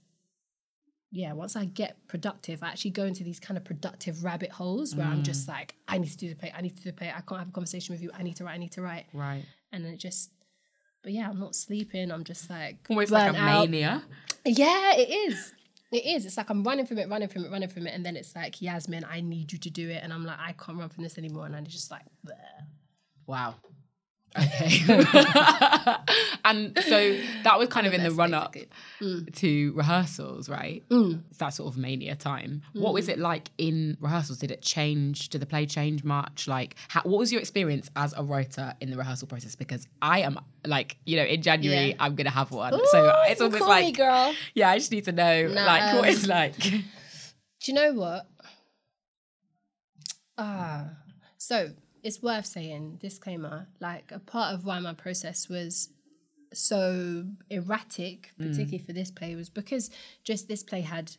[1.11, 1.33] yeah.
[1.33, 5.05] Once I get productive, I actually go into these kind of productive rabbit holes where
[5.05, 5.25] I'm Mm.
[5.25, 6.51] just like, I need to do the play.
[6.55, 7.09] I need to do the play.
[7.09, 8.09] I can't have a conversation with you.
[8.13, 8.53] I need to write.
[8.53, 9.05] I need to write.
[9.13, 9.43] right.
[9.71, 10.31] And then it just,
[11.03, 12.11] but yeah, I'm not sleeping.
[12.11, 13.69] I'm just like Almost like a out.
[13.69, 14.03] mania.
[14.45, 15.51] Yeah, it is.
[15.93, 16.25] It is.
[16.25, 18.35] It's like I'm running from it, running from it, running from it, and then it's
[18.35, 21.03] like Yasmin, I need you to do it, and I'm like, I can't run from
[21.03, 22.33] this anymore, and I'm just like, Bleh.
[23.27, 23.55] Wow.
[24.37, 24.79] Okay.
[26.45, 30.83] and so that was kind of in the run up basically- to rehearsals, right?
[30.89, 31.21] Mm.
[31.29, 32.63] It's that sort of mania time.
[32.73, 34.39] What was it like in rehearsals?
[34.39, 35.29] Did it change?
[35.29, 36.47] Did the play change much?
[36.47, 39.55] Like, how, what was your experience as a writer in the rehearsal process?
[39.55, 41.95] Because I am like, you know, in January, Yeah.
[41.99, 42.73] I'm going to have one.
[42.91, 44.33] so it's almost like, me, girl.
[44.55, 46.57] yeah, I just need to know, No, like, what um, it's like.
[46.57, 46.81] Do
[47.67, 48.25] you know what?
[50.37, 50.89] Ah,
[51.37, 51.69] so
[52.03, 53.67] it's worth saying disclaimer.
[53.79, 55.89] Like a part of why my process was
[56.53, 58.49] so erratic, Mm.
[58.49, 59.89] particularly for this play, was because
[60.23, 61.15] just this play had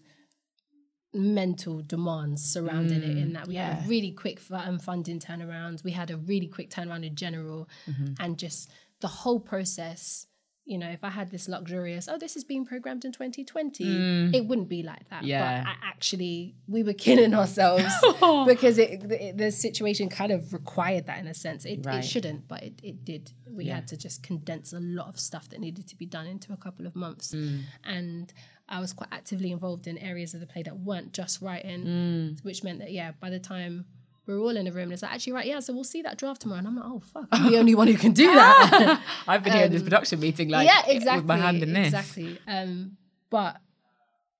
[1.12, 3.16] mental demands surrounding it.
[3.16, 3.84] In that we had yeah.
[3.84, 8.14] a really quick um, funding turnarounds we had a really quick turnaround in general, Mm-hmm.
[8.20, 8.70] and just
[9.00, 10.26] the whole process.
[10.66, 14.46] You know, if I had this luxurious, oh, this is being programmed in 2020, it
[14.46, 15.22] wouldn't be like that.
[15.22, 15.26] Mm.
[15.26, 15.62] Yeah.
[15.62, 17.84] But I actually, we were killing ourselves
[18.46, 21.66] because it, the, the situation kind of required that in a sense.
[21.66, 21.98] It, Right.
[21.98, 23.32] it shouldn't, but it, it did.
[23.46, 23.74] We Yeah.
[23.74, 26.56] had to just condense a lot of stuff that needed to be done into a
[26.56, 27.34] couple of months.
[27.34, 27.60] Mm.
[27.84, 28.32] And
[28.66, 32.42] I was quite actively involved in areas of the play that weren't just writing, Mm.
[32.44, 33.84] which meant that, yeah, by the time
[34.26, 36.18] were all in a room, and it's like, actually, right, yeah, so we'll see that
[36.18, 36.58] draft tomorrow.
[36.58, 39.00] And I'm like, oh, fuck, I'm the only one who can do that.
[39.28, 41.20] I've been here in this production meeting, like, yeah, exactly.
[41.20, 41.88] with my hand in this.
[41.88, 42.38] Exactly.
[42.46, 42.96] Um,
[43.30, 43.56] but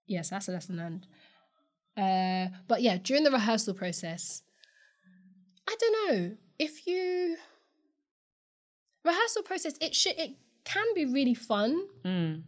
[0.07, 1.07] yes, that's a lesson learned.
[1.97, 4.43] Uh, but yeah, during the rehearsal process,
[5.69, 7.37] I don't know if you
[9.05, 9.75] rehearsal process.
[9.81, 10.33] It should it
[10.65, 11.87] can be really fun.
[12.05, 12.43] Mm.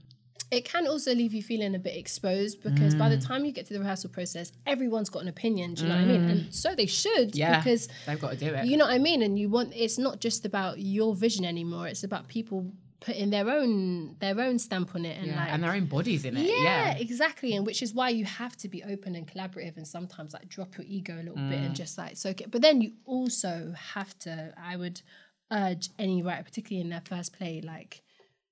[0.50, 3.66] It can also leave you feeling a bit exposed because by the time you get
[3.66, 5.74] to the rehearsal process, everyone's got an opinion.
[5.74, 6.30] Do you know what I mean?
[6.30, 7.34] And so they should.
[7.34, 7.58] Yeah.
[7.58, 8.66] Because They've got to do it.
[8.66, 9.22] you know what I mean?
[9.22, 11.88] And you want it's not just about your vision anymore.
[11.88, 12.70] It's about people
[13.00, 15.36] putting their own their own stamp on it and yeah.
[15.40, 16.46] like and their own bodies in it.
[16.46, 16.96] yeah, Yeah.
[16.96, 17.54] exactly.
[17.56, 20.76] And which is why you have to be open and collaborative and sometimes like drop
[20.78, 21.66] your ego a little bit Mm.
[21.66, 22.52] and just like soak it.
[22.52, 25.02] But then you also have to, I would
[25.52, 28.02] urge any writer, particularly in their first play, like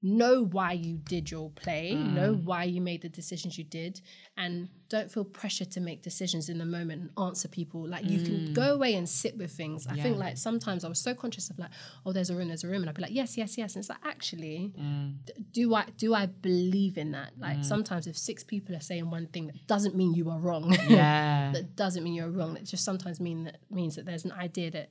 [0.07, 2.45] know why you did your play, know Mm.
[2.45, 4.03] why you made the decisions you did,
[4.37, 7.89] and don't feel pressure to make decisions in the moment and answer people.
[7.89, 9.87] Like you can go away and sit with things.
[9.87, 10.21] I think Mm.
[10.21, 11.71] Like sometimes I was so conscious of like,
[12.05, 13.75] oh, there's a room, there's a room, and I'd be like, yes, yes, yes.
[13.75, 15.15] And it's like actually, Mm.
[15.53, 17.31] do I do I believe in that?
[17.39, 20.77] Like sometimes if six people are saying one thing, that doesn't mean you are wrong.
[20.91, 21.51] Yeah.
[21.53, 22.57] that doesn't mean you're wrong.
[22.59, 24.91] It just sometimes mean that means that there's an idea that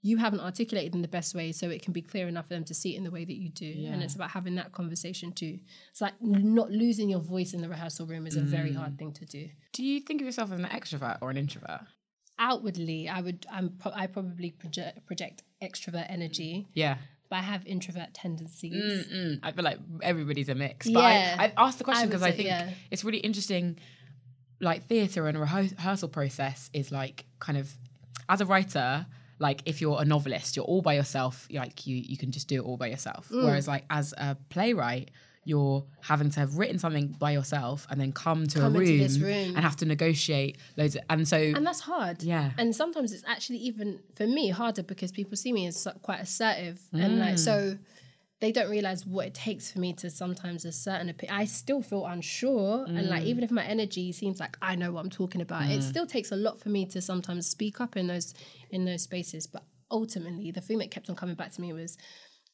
[0.00, 2.64] you haven't articulated in the best way, so it can be clear enough for them
[2.64, 3.88] to see it in the way that you do.
[3.90, 5.58] And it's about having that conversation too.
[5.90, 9.12] It's like not losing your voice in the rehearsal room is a very hard thing
[9.14, 9.48] to do.
[9.72, 11.80] Do you think of yourself as an extrovert or an introvert?
[12.38, 16.98] Outwardly, I would I'm pro- I probably project project extrovert energy, Yeah.
[17.28, 19.06] but I have introvert tendencies.
[19.08, 20.86] Mm, I feel like everybody's a mix.
[20.88, 21.36] But Yeah.
[21.36, 22.70] I, I've asked the question because I, say, think yeah.
[22.92, 23.78] it's really interesting.
[24.60, 27.72] Like theatre and rehearsal process is like kind of,
[28.28, 29.06] as a writer,
[29.38, 31.46] like if you're a novelist, you're all by yourself.
[31.50, 33.28] Like you, you can just do it all by yourself.
[33.30, 35.10] Whereas like as a playwright,
[35.44, 39.00] you're having to have written something by yourself and then come to Come a room,
[39.22, 39.56] room.
[39.56, 40.94] and have to negotiate loads.
[40.96, 42.22] Of, and so and that's hard.
[42.22, 42.50] Yeah.
[42.58, 46.80] And sometimes it's actually even for me harder because people see me as quite assertive
[46.92, 47.78] and like so Mm.
[48.40, 51.36] They don't realize what it takes for me to sometimes a certain opinion.
[51.36, 53.26] I still feel unsure and like Mm.
[53.26, 55.82] even if my energy seems like I know what I'm talking about, it mm.
[55.82, 58.34] still takes a lot for me to sometimes speak up in those
[58.70, 59.46] in those spaces.
[59.46, 61.98] But ultimately, the thing that kept on coming back to me was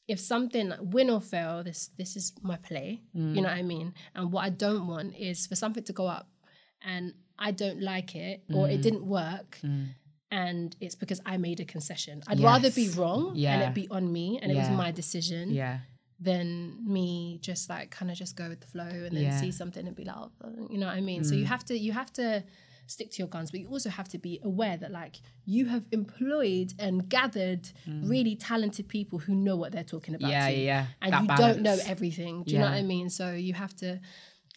[0.09, 3.03] if something win or fail, this this is my play.
[3.12, 3.53] You know mm.
[3.53, 3.95] what I mean?
[4.14, 6.28] And what I don't want is for something to go up
[6.82, 8.82] and I don't like it or it mm.
[8.82, 9.59] didn't work.
[10.43, 12.14] And it's because I made a concession.
[12.30, 12.97] I'd rather be Yes.
[12.99, 13.22] wrong
[13.53, 15.76] and it be on me and it was my decision yeah,
[16.28, 16.49] than
[16.97, 19.37] me just like kind of just go with the flow and then Yeah.
[19.39, 19.41] Mm.
[19.45, 20.30] see something and be like, oh,
[20.72, 21.20] you know what I mean?
[21.24, 22.26] So you have to you have to
[22.87, 25.14] stick to your guns, but you also have to be aware that like
[25.47, 27.64] you have employed and gathered
[28.12, 30.28] really talented people who know what they're talking about.
[30.30, 30.37] Mm.
[30.39, 30.57] Yeah, too.
[30.57, 30.87] yeah, yeah.
[31.03, 32.35] And That you don't know everything.
[32.45, 33.09] Do you know what I mean?
[33.20, 34.01] So you have to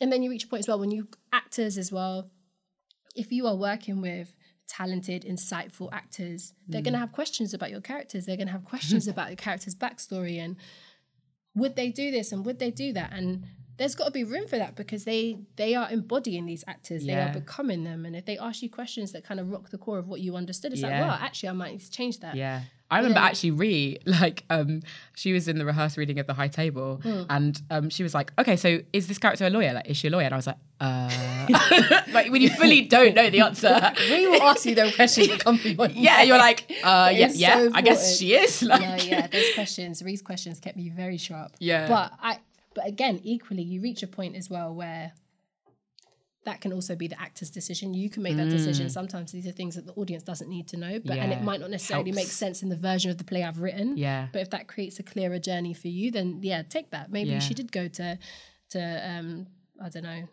[0.02, 1.08] and then you reach a point as well when you
[1.42, 2.18] actors as well,
[3.16, 4.34] if you are working with
[4.68, 6.86] talented, insightful actors, they're Mm.
[6.86, 8.26] going to have questions about your characters.
[8.26, 10.56] They're going to have questions about your character's backstory and
[11.56, 13.12] would they do this and would they do that?
[13.14, 13.46] And
[13.78, 17.06] there's got to be room for that because they they are embodying these actors.
[17.06, 18.06] They are becoming them.
[18.06, 20.36] And if they ask you questions that kind of rock the core of what you
[20.36, 22.36] understood, it's like, well, actually, I might need to change that.
[22.36, 22.62] Yeah.
[22.90, 23.26] I remember Yeah.
[23.26, 24.82] actually Ree, like, um,
[25.16, 28.32] she was in the rehearsal reading of the High Table, and um, she was like,
[28.40, 29.74] "Okay, so is this character a lawyer?
[29.74, 33.14] Like, is she a lawyer?" And I was like, "Uh," like when you fully don't
[33.16, 33.92] know the answer.
[34.10, 37.56] We will ask you those questions that come from yeah, you're like, uh, yeah, yeah.
[37.56, 38.62] so I guess she is.
[38.64, 41.54] Like, no, yeah, those questions, Ree's questions kept me very sharp.
[41.60, 41.88] Yeah.
[41.88, 42.40] But I
[42.74, 45.12] but again, equally, you reach a point as well where
[46.48, 47.94] that can also be the actor's decision.
[47.94, 48.90] You can make that decision.
[48.90, 51.38] Sometimes these are things that the audience doesn't need to know, but and Mm.
[51.38, 53.98] It might not necessarily make sense in the version of the play I've written.
[53.98, 54.28] Yeah.
[54.34, 57.12] But if that creates a clearer journey for you, then yeah, take that.
[57.12, 57.40] Maybe Yeah.
[57.48, 58.18] she did go to
[58.74, 59.48] to um
[59.86, 60.24] I don't know.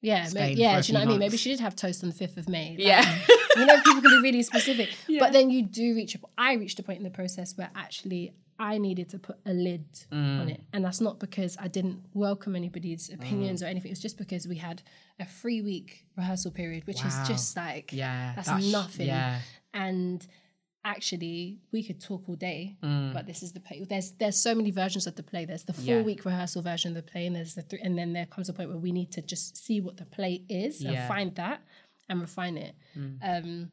[0.00, 1.18] Yeah, yeah, do you know what I mean?
[1.18, 2.70] Maybe she did have toast on the fifth of May.
[2.76, 3.18] Like, Yeah.
[3.56, 4.90] you know, people can be really specific.
[5.08, 5.20] Yeah.
[5.20, 8.34] But then you do reach a I reached a point in the process where actually
[8.58, 10.40] I needed to put a lid Mm.
[10.40, 10.60] on it.
[10.72, 13.90] And that's not because I didn't welcome anybody's opinions or anything.
[13.90, 14.82] It was just because we had
[15.18, 17.08] a three week rehearsal period, which Wow.
[17.22, 19.06] is just like Yeah, that's, that's- nothing.
[19.08, 19.40] yeah.
[19.72, 20.24] And
[20.84, 23.12] actually we could talk all day, Mm.
[23.14, 23.82] but this is the play.
[23.84, 25.44] There's there's so many versions of the play.
[25.46, 26.02] There's the four Yeah.
[26.02, 28.52] week rehearsal version of the play, and there's the three, and then there comes a
[28.52, 30.90] point where we need to just see what the play is Yeah.
[30.92, 31.62] and find that
[32.08, 32.74] and refine it.
[32.96, 33.18] Mm.
[33.22, 33.72] Um,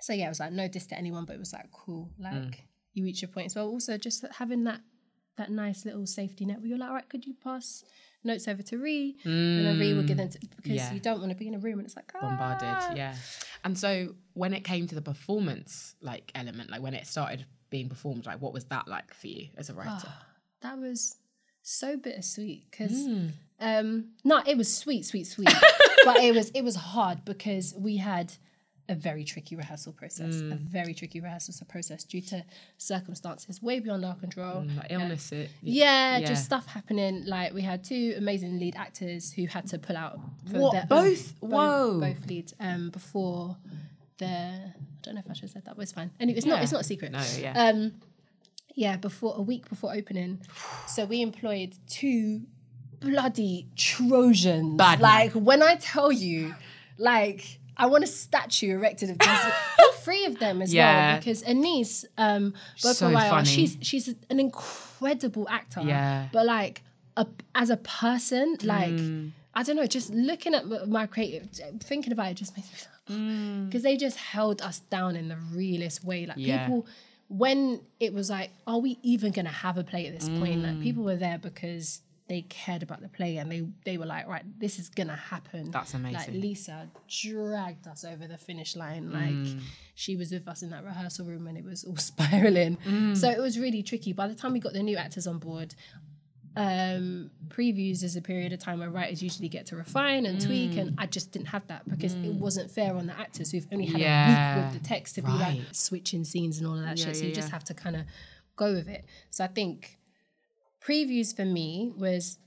[0.00, 2.10] so yeah, it was like no diss to anyone, but it was like cool.
[2.18, 2.54] Like Mm.
[2.94, 3.68] You reach a point as well.
[3.68, 4.80] Also, just having that
[5.36, 7.84] that nice little safety net where you're like, all right, could you pass
[8.24, 10.74] notes over to Ree, and then Ree will give them to, because Mm.
[10.74, 10.92] Yeah.
[10.94, 12.20] you don't want to be in a room and it's like ah.
[12.20, 13.14] bombarded yeah
[13.64, 17.88] and so when it came to the performance like element like when it started being
[17.88, 20.08] performed like what was that like for you as a writer
[20.62, 21.16] That was
[21.62, 23.30] so bittersweet because Mm.
[23.60, 25.48] um no, it was sweet, sweet, sweet.
[26.04, 28.32] but it was it was hard because we had
[28.90, 30.58] a very tricky rehearsal process, a Mm.
[30.60, 32.42] very tricky rehearsal process due to
[32.78, 34.62] circumstances way beyond our control.
[34.62, 36.26] Mm, like illness it Yeah, Yeah.
[36.26, 37.26] just stuff happening.
[37.26, 40.18] Like we had two amazing lead actors who had to pull out.
[40.50, 40.72] for What?
[40.72, 41.38] their- Both?
[41.40, 42.00] both, Whoa.
[42.00, 43.56] both leads um, before
[44.18, 44.26] the.
[44.26, 44.72] I
[45.02, 46.10] don't know if I should have said that, but it's fine.
[46.18, 46.62] Anyway, it's not.
[46.62, 47.12] It's not a secret.
[47.12, 47.92] no yeah Um,
[48.74, 50.40] yeah, before a week before opening,
[50.86, 52.42] so we employed two
[53.00, 54.76] bloody Trojans.
[54.76, 56.54] Bad like when I tell you,
[56.96, 59.28] like I want a statue erected of these,
[59.78, 61.12] all three of them as Yeah.
[61.12, 61.18] well.
[61.18, 63.46] Because Anise, um, So funny.
[63.46, 65.82] she's she's an incredible actor.
[65.82, 66.28] Yeah.
[66.32, 66.82] but like
[67.16, 68.90] a, as a person, like.
[68.90, 69.32] Mm.
[69.54, 71.48] I don't know, just looking at my creative,
[71.80, 72.78] thinking about it just makes me
[73.16, 73.66] Mm.
[73.66, 76.26] because they just held us down in the realest way.
[76.26, 76.66] Like Yeah.
[76.66, 76.86] people,
[77.28, 80.60] when it was like, are we even gonna have a play at this point?
[80.62, 80.66] Mm.
[80.66, 84.28] Like people were there because they cared about the play and they they were like,
[84.28, 85.70] right, this is gonna happen.
[85.70, 86.34] That's amazing.
[86.34, 86.42] Like.
[86.44, 89.10] Lisa dragged us over the finish line.
[89.10, 89.60] Like Mm.
[89.94, 92.76] she was with us in that rehearsal room and it was all spiraling.
[92.86, 93.16] Mm.
[93.16, 94.12] So it was really tricky.
[94.12, 95.74] By the time we got the new actors on board,
[96.56, 100.72] um previews is a period of time where writers usually get to refine and tweak
[100.72, 100.78] Mm.
[100.80, 103.86] and I just didn't have that because it wasn't fair on the actors who've only
[103.86, 106.98] had a week with the text to be like switching scenes and all of that
[106.98, 108.02] Yeah, shit so yeah, you just have to kind of
[108.56, 109.97] go with it so I think
[110.88, 112.38] previews for me was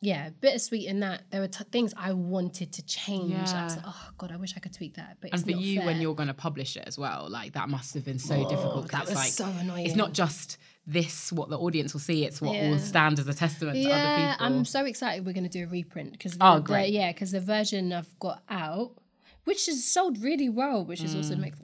[0.00, 3.82] yeah bittersweet in that there were t- things I wanted to change I was Yeah.
[3.84, 5.82] like oh god I wish I could tweak that but and it's for not you
[5.82, 8.90] when you're going to publish it as well like that must have been so difficult.
[8.90, 9.86] that was like so annoying.
[9.86, 12.70] it's not just this what the audience will see it's what Yeah.
[12.70, 15.56] will stand as a testament to other Yeah, people I'm so excited we're going to
[15.60, 16.92] do a reprint because Oh, great.
[16.92, 18.92] yeah, because the version I've got out,
[19.44, 21.18] which is sold really well, which is Mm.
[21.18, 21.54] also make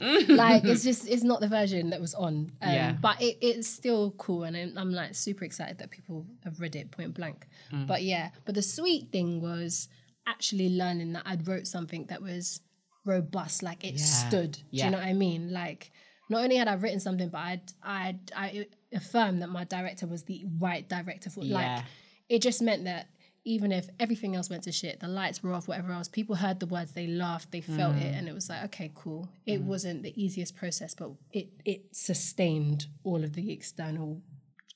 [0.28, 2.52] like it's just it's not the version that was on.
[2.62, 2.92] Um, Yeah.
[3.00, 6.76] But it, it's still cool, and I'm, I'm like super excited that people have read
[6.76, 7.46] it point blank.
[7.72, 7.86] Mm.
[7.86, 9.88] But yeah, but the sweet thing was
[10.26, 12.60] actually learning that I'd wrote something that was
[13.04, 14.04] robust, like it Yeah.
[14.04, 14.52] stood.
[14.52, 15.52] Do you know what I mean?
[15.52, 15.90] Like
[16.30, 20.24] not only had I written something, but I'd I'd I affirmed that my director was
[20.24, 21.54] the right director for Yeah.
[21.76, 21.84] like
[22.28, 23.08] it just meant that
[23.54, 26.60] even if everything else went to shit, the lights were off, whatever else, people heard
[26.60, 28.18] the words, they laughed, they felt it, Mm.
[28.18, 29.28] and it was like, okay, cool.
[29.46, 34.10] It wasn't the easiest process, but it it sustained all of the external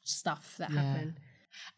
[0.05, 1.15] stuff that happened.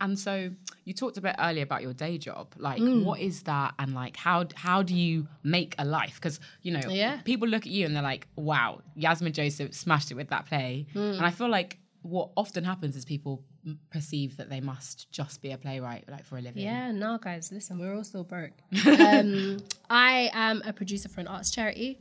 [0.00, 0.50] And so
[0.84, 2.54] you talked a bit earlier about your day job.
[2.56, 3.04] Like, Mm.
[3.04, 3.74] what is that?
[3.80, 6.14] And like, how how do you make a life?
[6.14, 7.20] Because you know, Yeah.
[7.22, 10.86] people look at you and they're like, "Wow, Yasmin Joseph smashed it with that play."
[10.94, 11.16] Mm.
[11.16, 13.42] And I feel like what often happens is people
[13.90, 16.62] perceive that they must just be a playwright, like for a living.
[16.62, 18.52] Yeah, no, guys, listen, we're all still broke.
[18.86, 19.56] um,
[19.88, 21.96] I am a producer for an arts charity,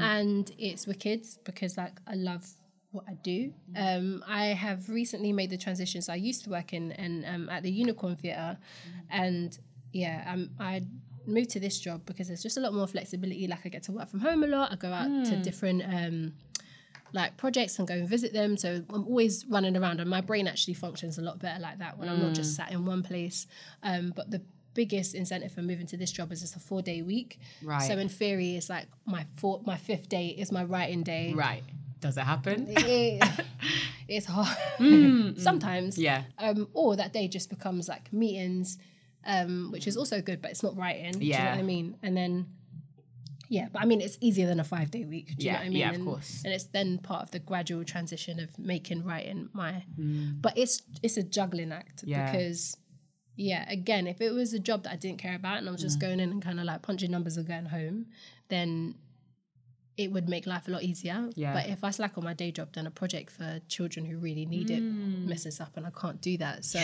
[0.00, 2.46] and it's wicked because like I love
[2.92, 3.52] what I do.
[3.76, 6.00] Um, I have recently made the transition.
[6.00, 8.56] So I used to work in and um, at the Unicorn Theatre,
[9.10, 9.58] and
[9.92, 10.82] yeah, um, I
[11.26, 13.46] moved to this job because there's just a lot more flexibility.
[13.46, 14.72] Like I get to work from home a lot.
[14.72, 15.82] I go out to different.
[17.14, 18.56] Like projects and go and visit them.
[18.56, 21.98] So I'm always running around, and my brain actually functions a lot better like that
[21.98, 23.46] when I'm not just sat in one place.
[23.82, 24.40] Um, but the
[24.74, 27.38] biggest incentive for moving to this job is it's a four day week.
[27.62, 27.82] Right.
[27.82, 31.34] So in theory, it's like my four, my fifth day is my writing day.
[31.34, 31.62] Right.
[32.00, 32.66] Does it happen?
[32.68, 33.22] It-
[34.08, 34.56] it's hard
[35.38, 35.98] sometimes.
[35.98, 36.22] Yeah.
[36.38, 38.78] Um, or that day just becomes like meetings,
[39.26, 41.12] um, which is also good, but it's not writing.
[41.12, 41.50] Do you know Yeah.
[41.50, 41.96] what I mean?
[42.02, 42.46] And then,
[43.56, 45.26] yeah, but I mean, it's easier than a five day week.
[45.26, 45.78] Do you Yeah, know what I mean?
[45.78, 46.30] yeah, of and, course.
[46.44, 49.84] And it's then part of the gradual transition of making writing my.
[49.98, 50.40] Mm.
[50.44, 52.32] But it's it's a juggling act Yeah.
[52.32, 52.76] because.
[53.34, 55.80] Yeah, again, if it was a job that I didn't care about and I was
[55.80, 55.88] Mm.
[55.88, 58.06] just going in and kind of like punching numbers and going home,
[58.48, 58.94] then
[60.02, 61.28] it would make life a lot easier.
[61.34, 61.52] Yeah.
[61.54, 64.46] But if I slack on my day job, then a project for children who really
[64.46, 65.26] need it Mm.
[65.26, 66.64] messes up, and I can't do that.
[66.64, 66.80] So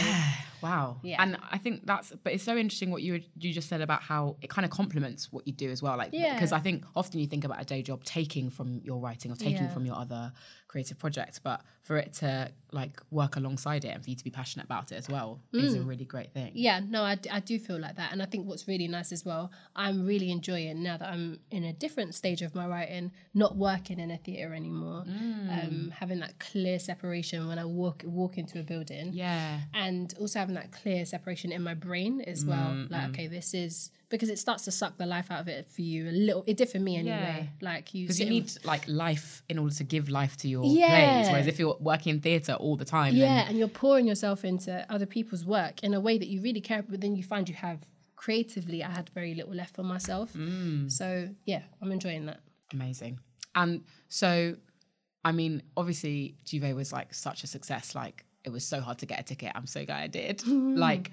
[0.62, 0.98] Wow.
[1.02, 1.22] Yeah.
[1.22, 4.36] And I think that's, but it's so interesting what you you just said about how
[4.42, 5.96] it kind of complements what you do as well.
[5.96, 6.34] Like, Yeah.
[6.34, 9.36] because I think often you think about a day job taking from your writing or
[9.36, 9.68] taking Yeah.
[9.74, 10.32] from your other
[10.68, 14.30] creative project, but for it to like work alongside it and for you to be
[14.30, 15.78] passionate about it as well is Mm.
[15.78, 16.52] a really great thing.
[16.54, 19.10] yeah, no, I, d- I do feel like that, and I think what's really nice
[19.10, 23.12] as well, I'm really enjoying now that I'm in a different stage of my writing,
[23.32, 25.64] not working in a theater anymore, Mm.
[25.68, 29.12] um, having that clear separation when I walk walk into a building.
[29.14, 29.60] Yeah.
[29.72, 32.68] and also having that clear separation in my brain as well.
[32.72, 35.68] Mm, Like, okay, this is because it starts to suck the life out of it
[35.68, 36.42] for you a little.
[36.46, 37.50] It did for me anyway.
[37.60, 40.88] Like you, Because you need like life in order to give life to your Yeah.
[41.20, 41.30] plays.
[41.30, 44.44] Whereas if you're working in theatre all the time, yeah, then and you're pouring yourself
[44.44, 47.48] into other people's work in a way that you really care, but then you find
[47.48, 47.80] you have
[48.16, 48.82] creatively.
[48.82, 50.90] I had very little left for myself, Mm.
[50.90, 52.40] so yeah, I'm enjoying that.
[52.72, 53.20] Amazing.
[53.54, 54.56] And so,
[55.24, 57.94] I mean, obviously, J'Ouvert was like such a success.
[57.94, 59.52] Like, it was so hard to get a ticket.
[59.54, 60.46] I'm so glad I did.
[60.46, 61.10] like,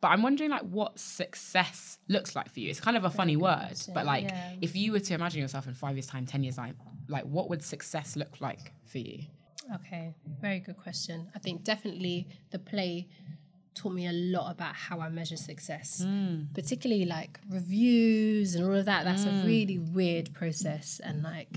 [0.00, 2.70] but I'm wondering, like, what success looks like for you.
[2.70, 4.52] It's kind of a funny word, but like, yeah.
[4.60, 6.76] if you were to imagine yourself in five years' time, 10 years' time,
[7.08, 9.24] like, what would success look like for you?
[9.74, 11.28] Okay, very good question.
[11.34, 13.08] I think definitely the play
[13.74, 16.52] taught me a lot about how I measure success, mm.
[16.54, 19.04] particularly like reviews and all of that.
[19.04, 19.46] That's a mm.
[19.46, 21.00] really weird process.
[21.02, 21.56] And like,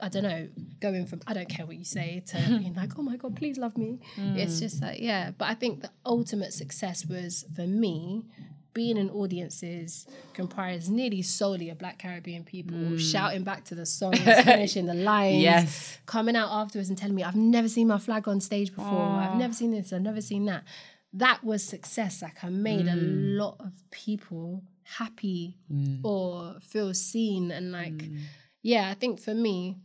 [0.00, 0.48] I don't know,
[0.80, 3.58] going from I don't care what you say to being like, oh my God, please
[3.58, 4.00] love me.
[4.16, 4.36] Mm.
[4.36, 5.30] It's just like, yeah.
[5.36, 8.24] But I think the ultimate success was for me.
[8.74, 13.00] Being in audiences comprised nearly solely of Black Caribbean people mm.
[13.00, 15.98] shouting back to the songs, finishing the lines, Yes.
[16.04, 19.08] coming out afterwards and telling me I've never seen my flag on stage before.
[19.08, 19.94] I've never seen this.
[19.94, 20.64] I've never seen that.
[21.14, 22.20] That was success.
[22.20, 23.38] Like I made a mm.
[23.38, 25.56] lot of people happy
[26.04, 28.04] or feel seen and like
[28.66, 28.90] yeah.
[28.90, 29.76] I think for me,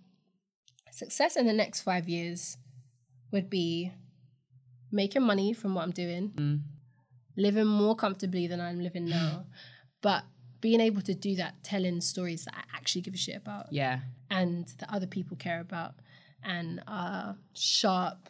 [0.92, 2.58] success in the next five years
[3.32, 3.92] would be
[4.92, 6.62] making money from what I'm doing, mm.
[7.38, 9.46] living more comfortably than I'm living now,
[10.02, 10.24] but
[10.60, 14.00] being able to do that, telling stories that I actually give a shit about Yeah.
[14.30, 15.96] and that other people care about
[16.44, 18.30] and are sharp,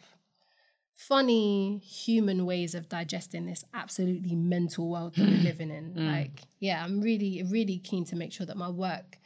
[0.94, 5.94] funny, human ways of digesting this absolutely mental world that we're living in.
[5.94, 6.12] Mm.
[6.12, 9.18] Like, yeah, I'm really, really keen to make sure that my work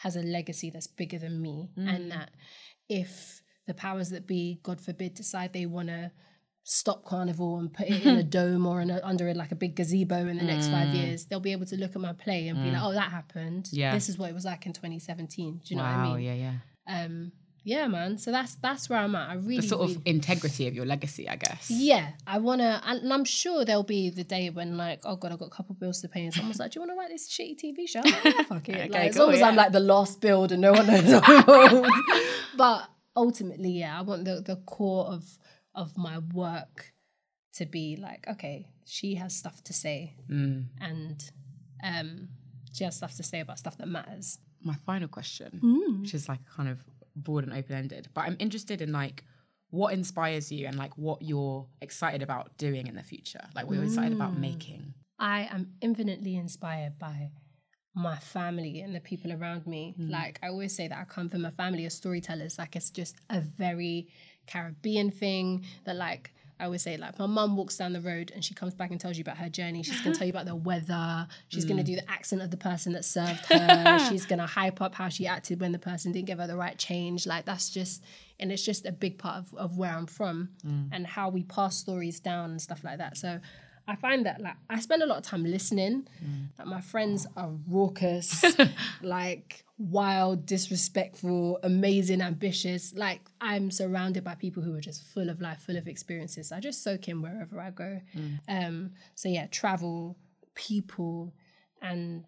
[0.00, 2.08] has a legacy that's bigger than me and mm.
[2.08, 2.30] that
[2.88, 6.10] if the powers that be, God forbid, decide they want to
[6.64, 9.76] stop carnival and put it in a dome or in a, under like a big
[9.76, 10.94] gazebo in the next five mm.
[10.94, 12.72] years, they'll be able to look at my play and be mm.
[12.72, 13.68] like, "Oh, that happened.
[13.72, 13.92] Yeah.
[13.92, 15.98] This is what it was like in 2017." Do you know wow.
[15.98, 16.24] what I mean?
[16.24, 16.34] Yeah.
[16.88, 17.04] Yeah.
[17.04, 17.32] Um,
[17.64, 18.18] yeah, man.
[18.18, 19.28] So that's that's where I'm at.
[19.30, 21.70] I really The sort really, of integrity of your legacy, I guess.
[21.70, 25.38] Yeah, I wanna, and I'm sure there'll be the day when like, oh god, I've
[25.38, 27.28] got a couple bills to pay, and someone's like, do you want to write this
[27.28, 28.00] shitty TV show?
[28.04, 28.76] Yeah, fuck it.
[28.76, 31.04] Okay, like, as cool, long as I'm like the last build and no one knows
[32.56, 35.24] but ultimately, yeah, I want the the core of
[35.74, 36.92] of my work
[37.54, 40.66] to be like, okay, she has stuff to say, Mm.
[40.80, 41.30] and
[41.82, 42.28] um,
[42.72, 44.38] she has stuff to say about stuff that matters.
[44.62, 46.00] My final question, Mm.
[46.02, 46.78] which is like kind of
[47.20, 49.24] broad and open ended, but I'm interested in like
[49.70, 53.44] what inspires you and like what you're excited about doing in the future.
[53.54, 54.40] Like what you're excited about Mm.
[54.40, 54.94] making.
[55.18, 57.30] I am infinitely inspired by
[57.94, 59.94] my family and the people around me.
[59.98, 62.58] Like I always say that I come from a family of storytellers.
[62.58, 64.08] Like it's just a very
[64.46, 68.44] Caribbean thing that like I always say like my mum walks down the road and
[68.44, 69.82] she comes back and tells you about her journey.
[69.82, 71.26] She's gonna tell you about the weather.
[71.48, 71.86] She's gonna mm.
[71.86, 73.98] do the accent of the person that served her.
[74.10, 76.76] She's gonna hype up how she acted when the person didn't give her the right
[76.76, 77.26] change.
[77.26, 78.04] Like that's just
[78.38, 80.88] and it's just a big part of, of where I'm from mm.
[80.92, 83.16] and how we pass stories down and stuff like that.
[83.16, 83.40] So
[83.88, 86.06] I find that like I spend a lot of time listening.
[86.22, 86.48] Mm.
[86.58, 88.44] Like my friends are raucous,
[89.02, 92.92] like wild, disrespectful, amazing, ambitious.
[92.94, 96.52] Like I'm surrounded by people who are just full of life, full of experiences.
[96.52, 98.00] I just soak in wherever I go.
[98.14, 98.38] Mm.
[98.46, 100.18] Um, so yeah, travel,
[100.54, 101.32] people,
[101.80, 102.26] and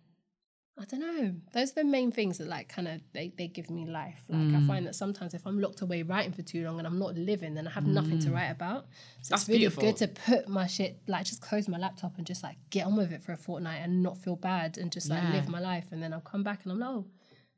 [0.80, 1.34] I don't know.
[1.53, 4.22] Those are the main things that like kind of they, they give me life.
[4.30, 4.84] Like I find mm.
[4.84, 7.68] that sometimes if I'm locked away writing for too long and I'm not living, then
[7.68, 8.34] I have nothing to mm.
[8.34, 8.86] write about.
[9.20, 9.82] So That's it's really beautiful.
[9.82, 12.96] good to put my shit like just close my laptop and just like get on
[12.96, 15.32] with it for a fortnight and not feel bad and just like Yeah.
[15.32, 17.05] live my life and then I'll come back and I'm like, oh,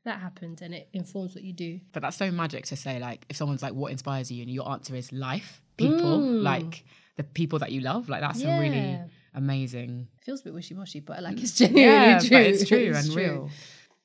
[0.05, 1.79] that happened and it informs what you do.
[1.93, 4.69] But that's so magic to say like if someone's like what inspires you and your
[4.69, 6.85] answer is life, people, like
[7.17, 9.09] the people that you love, like that's a really Mm.
[9.37, 10.07] Amazing.
[10.21, 12.37] It feels a bit wishy washy, but like it's genuinely Yeah, true.
[12.37, 13.21] it's true It's and true.
[13.23, 13.49] real.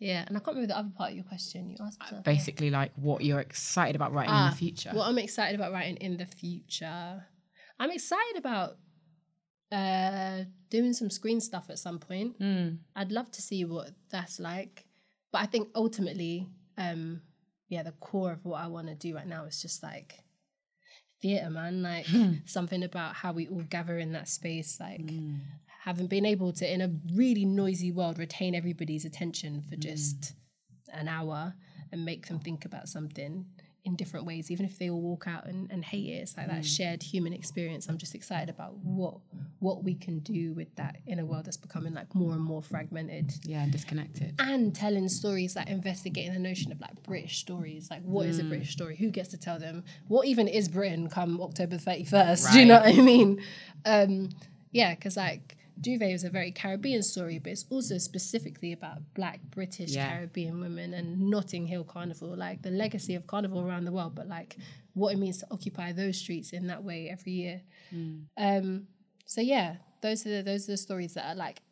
[0.00, 1.70] Yeah, and I can't remember the other part of your question.
[1.70, 2.22] You asked something.
[2.24, 4.90] Basically like what you're excited about writing in Ah, the future.
[4.92, 7.26] What I'm excited about writing in the future.
[7.78, 8.70] I'm excited about
[9.72, 12.38] uh doing some screen stuff at some point.
[12.40, 12.78] Mm.
[12.96, 14.84] I'd love to see what that's like.
[15.32, 17.22] But I think ultimately, um,
[17.68, 20.14] yeah, the core of what I want to do right now is just like
[21.22, 21.82] theatre, man.
[21.82, 22.34] Like hmm.
[22.46, 25.36] something about how we all gather in that space, like hmm.
[25.84, 29.80] having been able to, in a really noisy world, retain everybody's attention for hmm.
[29.80, 30.34] just
[30.92, 31.54] an hour
[31.92, 33.46] and make them think about something
[33.84, 36.18] in different ways, even if they all walk out and, and hate it.
[36.22, 37.88] It's like that shared human experience.
[37.88, 39.14] I'm just excited about what
[39.58, 42.62] what we can do with that in a world that's becoming like more and more
[42.62, 43.32] fragmented.
[43.44, 44.34] Yeah, and disconnected.
[44.38, 47.90] And telling stories like investigating the notion of like British stories.
[47.90, 48.48] Like what is a Mm.
[48.50, 48.96] British story?
[48.96, 49.84] Who gets to tell them?
[50.08, 52.52] What even is Britain come October 31st?
[52.52, 53.42] Do you know what I mean?
[53.84, 54.28] Um,
[54.72, 59.40] yeah, because like J'Ouvert is a very Caribbean story, but it's also specifically about Black
[59.50, 60.10] British Yeah.
[60.10, 64.28] Caribbean women and Notting Hill Carnival, like the legacy of Carnival around the world, but
[64.28, 64.56] like
[64.94, 67.62] what it means to occupy those streets in that way every year.
[67.94, 68.24] Mm.
[68.36, 68.86] Um,
[69.24, 71.62] so yeah, those are the, those are the stories that are like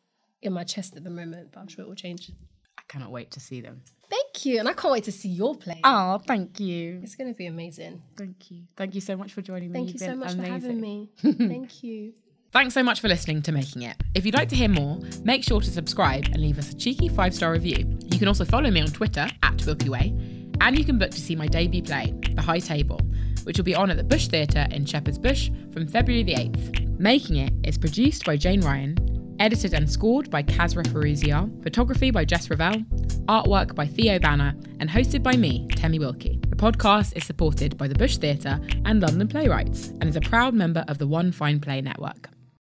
[0.42, 2.30] in my chest at the moment, but I'm sure it will change.
[2.78, 3.82] I cannot wait to see them.
[4.08, 5.80] Thank you, and I can't wait to see your play.
[5.84, 7.00] Oh, thank you.
[7.02, 8.00] It's going to be amazing.
[8.16, 8.62] Thank you.
[8.76, 9.78] Thank you so much for joining me.
[9.80, 10.80] Thank You've you so much for having amazing.
[10.80, 11.10] me.
[11.48, 12.14] Thank you.
[12.50, 13.96] Thanks so much for listening to Making It.
[14.14, 17.08] If you'd like to hear more, make sure to subscribe and leave us a cheeky
[17.08, 17.98] five star review.
[18.06, 20.14] You can also follow me on Twitter at Wilkey Way,
[20.62, 23.00] and you can book to see my debut play, The High Table,
[23.44, 26.98] which will be on at the Bush Theatre in Shepherd's Bush from February the 8th.
[26.98, 32.24] Making It is produced by Jane Ryan, edited and scored by Kazra Feruzia, photography by
[32.24, 32.80] Jess Ravel,
[33.26, 36.40] artwork by Theo Banner, and hosted by me, Temi Wilkey.
[36.48, 40.54] The podcast is supported by the Bush Theatre and London Playwrights, and is a proud
[40.54, 42.30] member of the One Fine Play Network.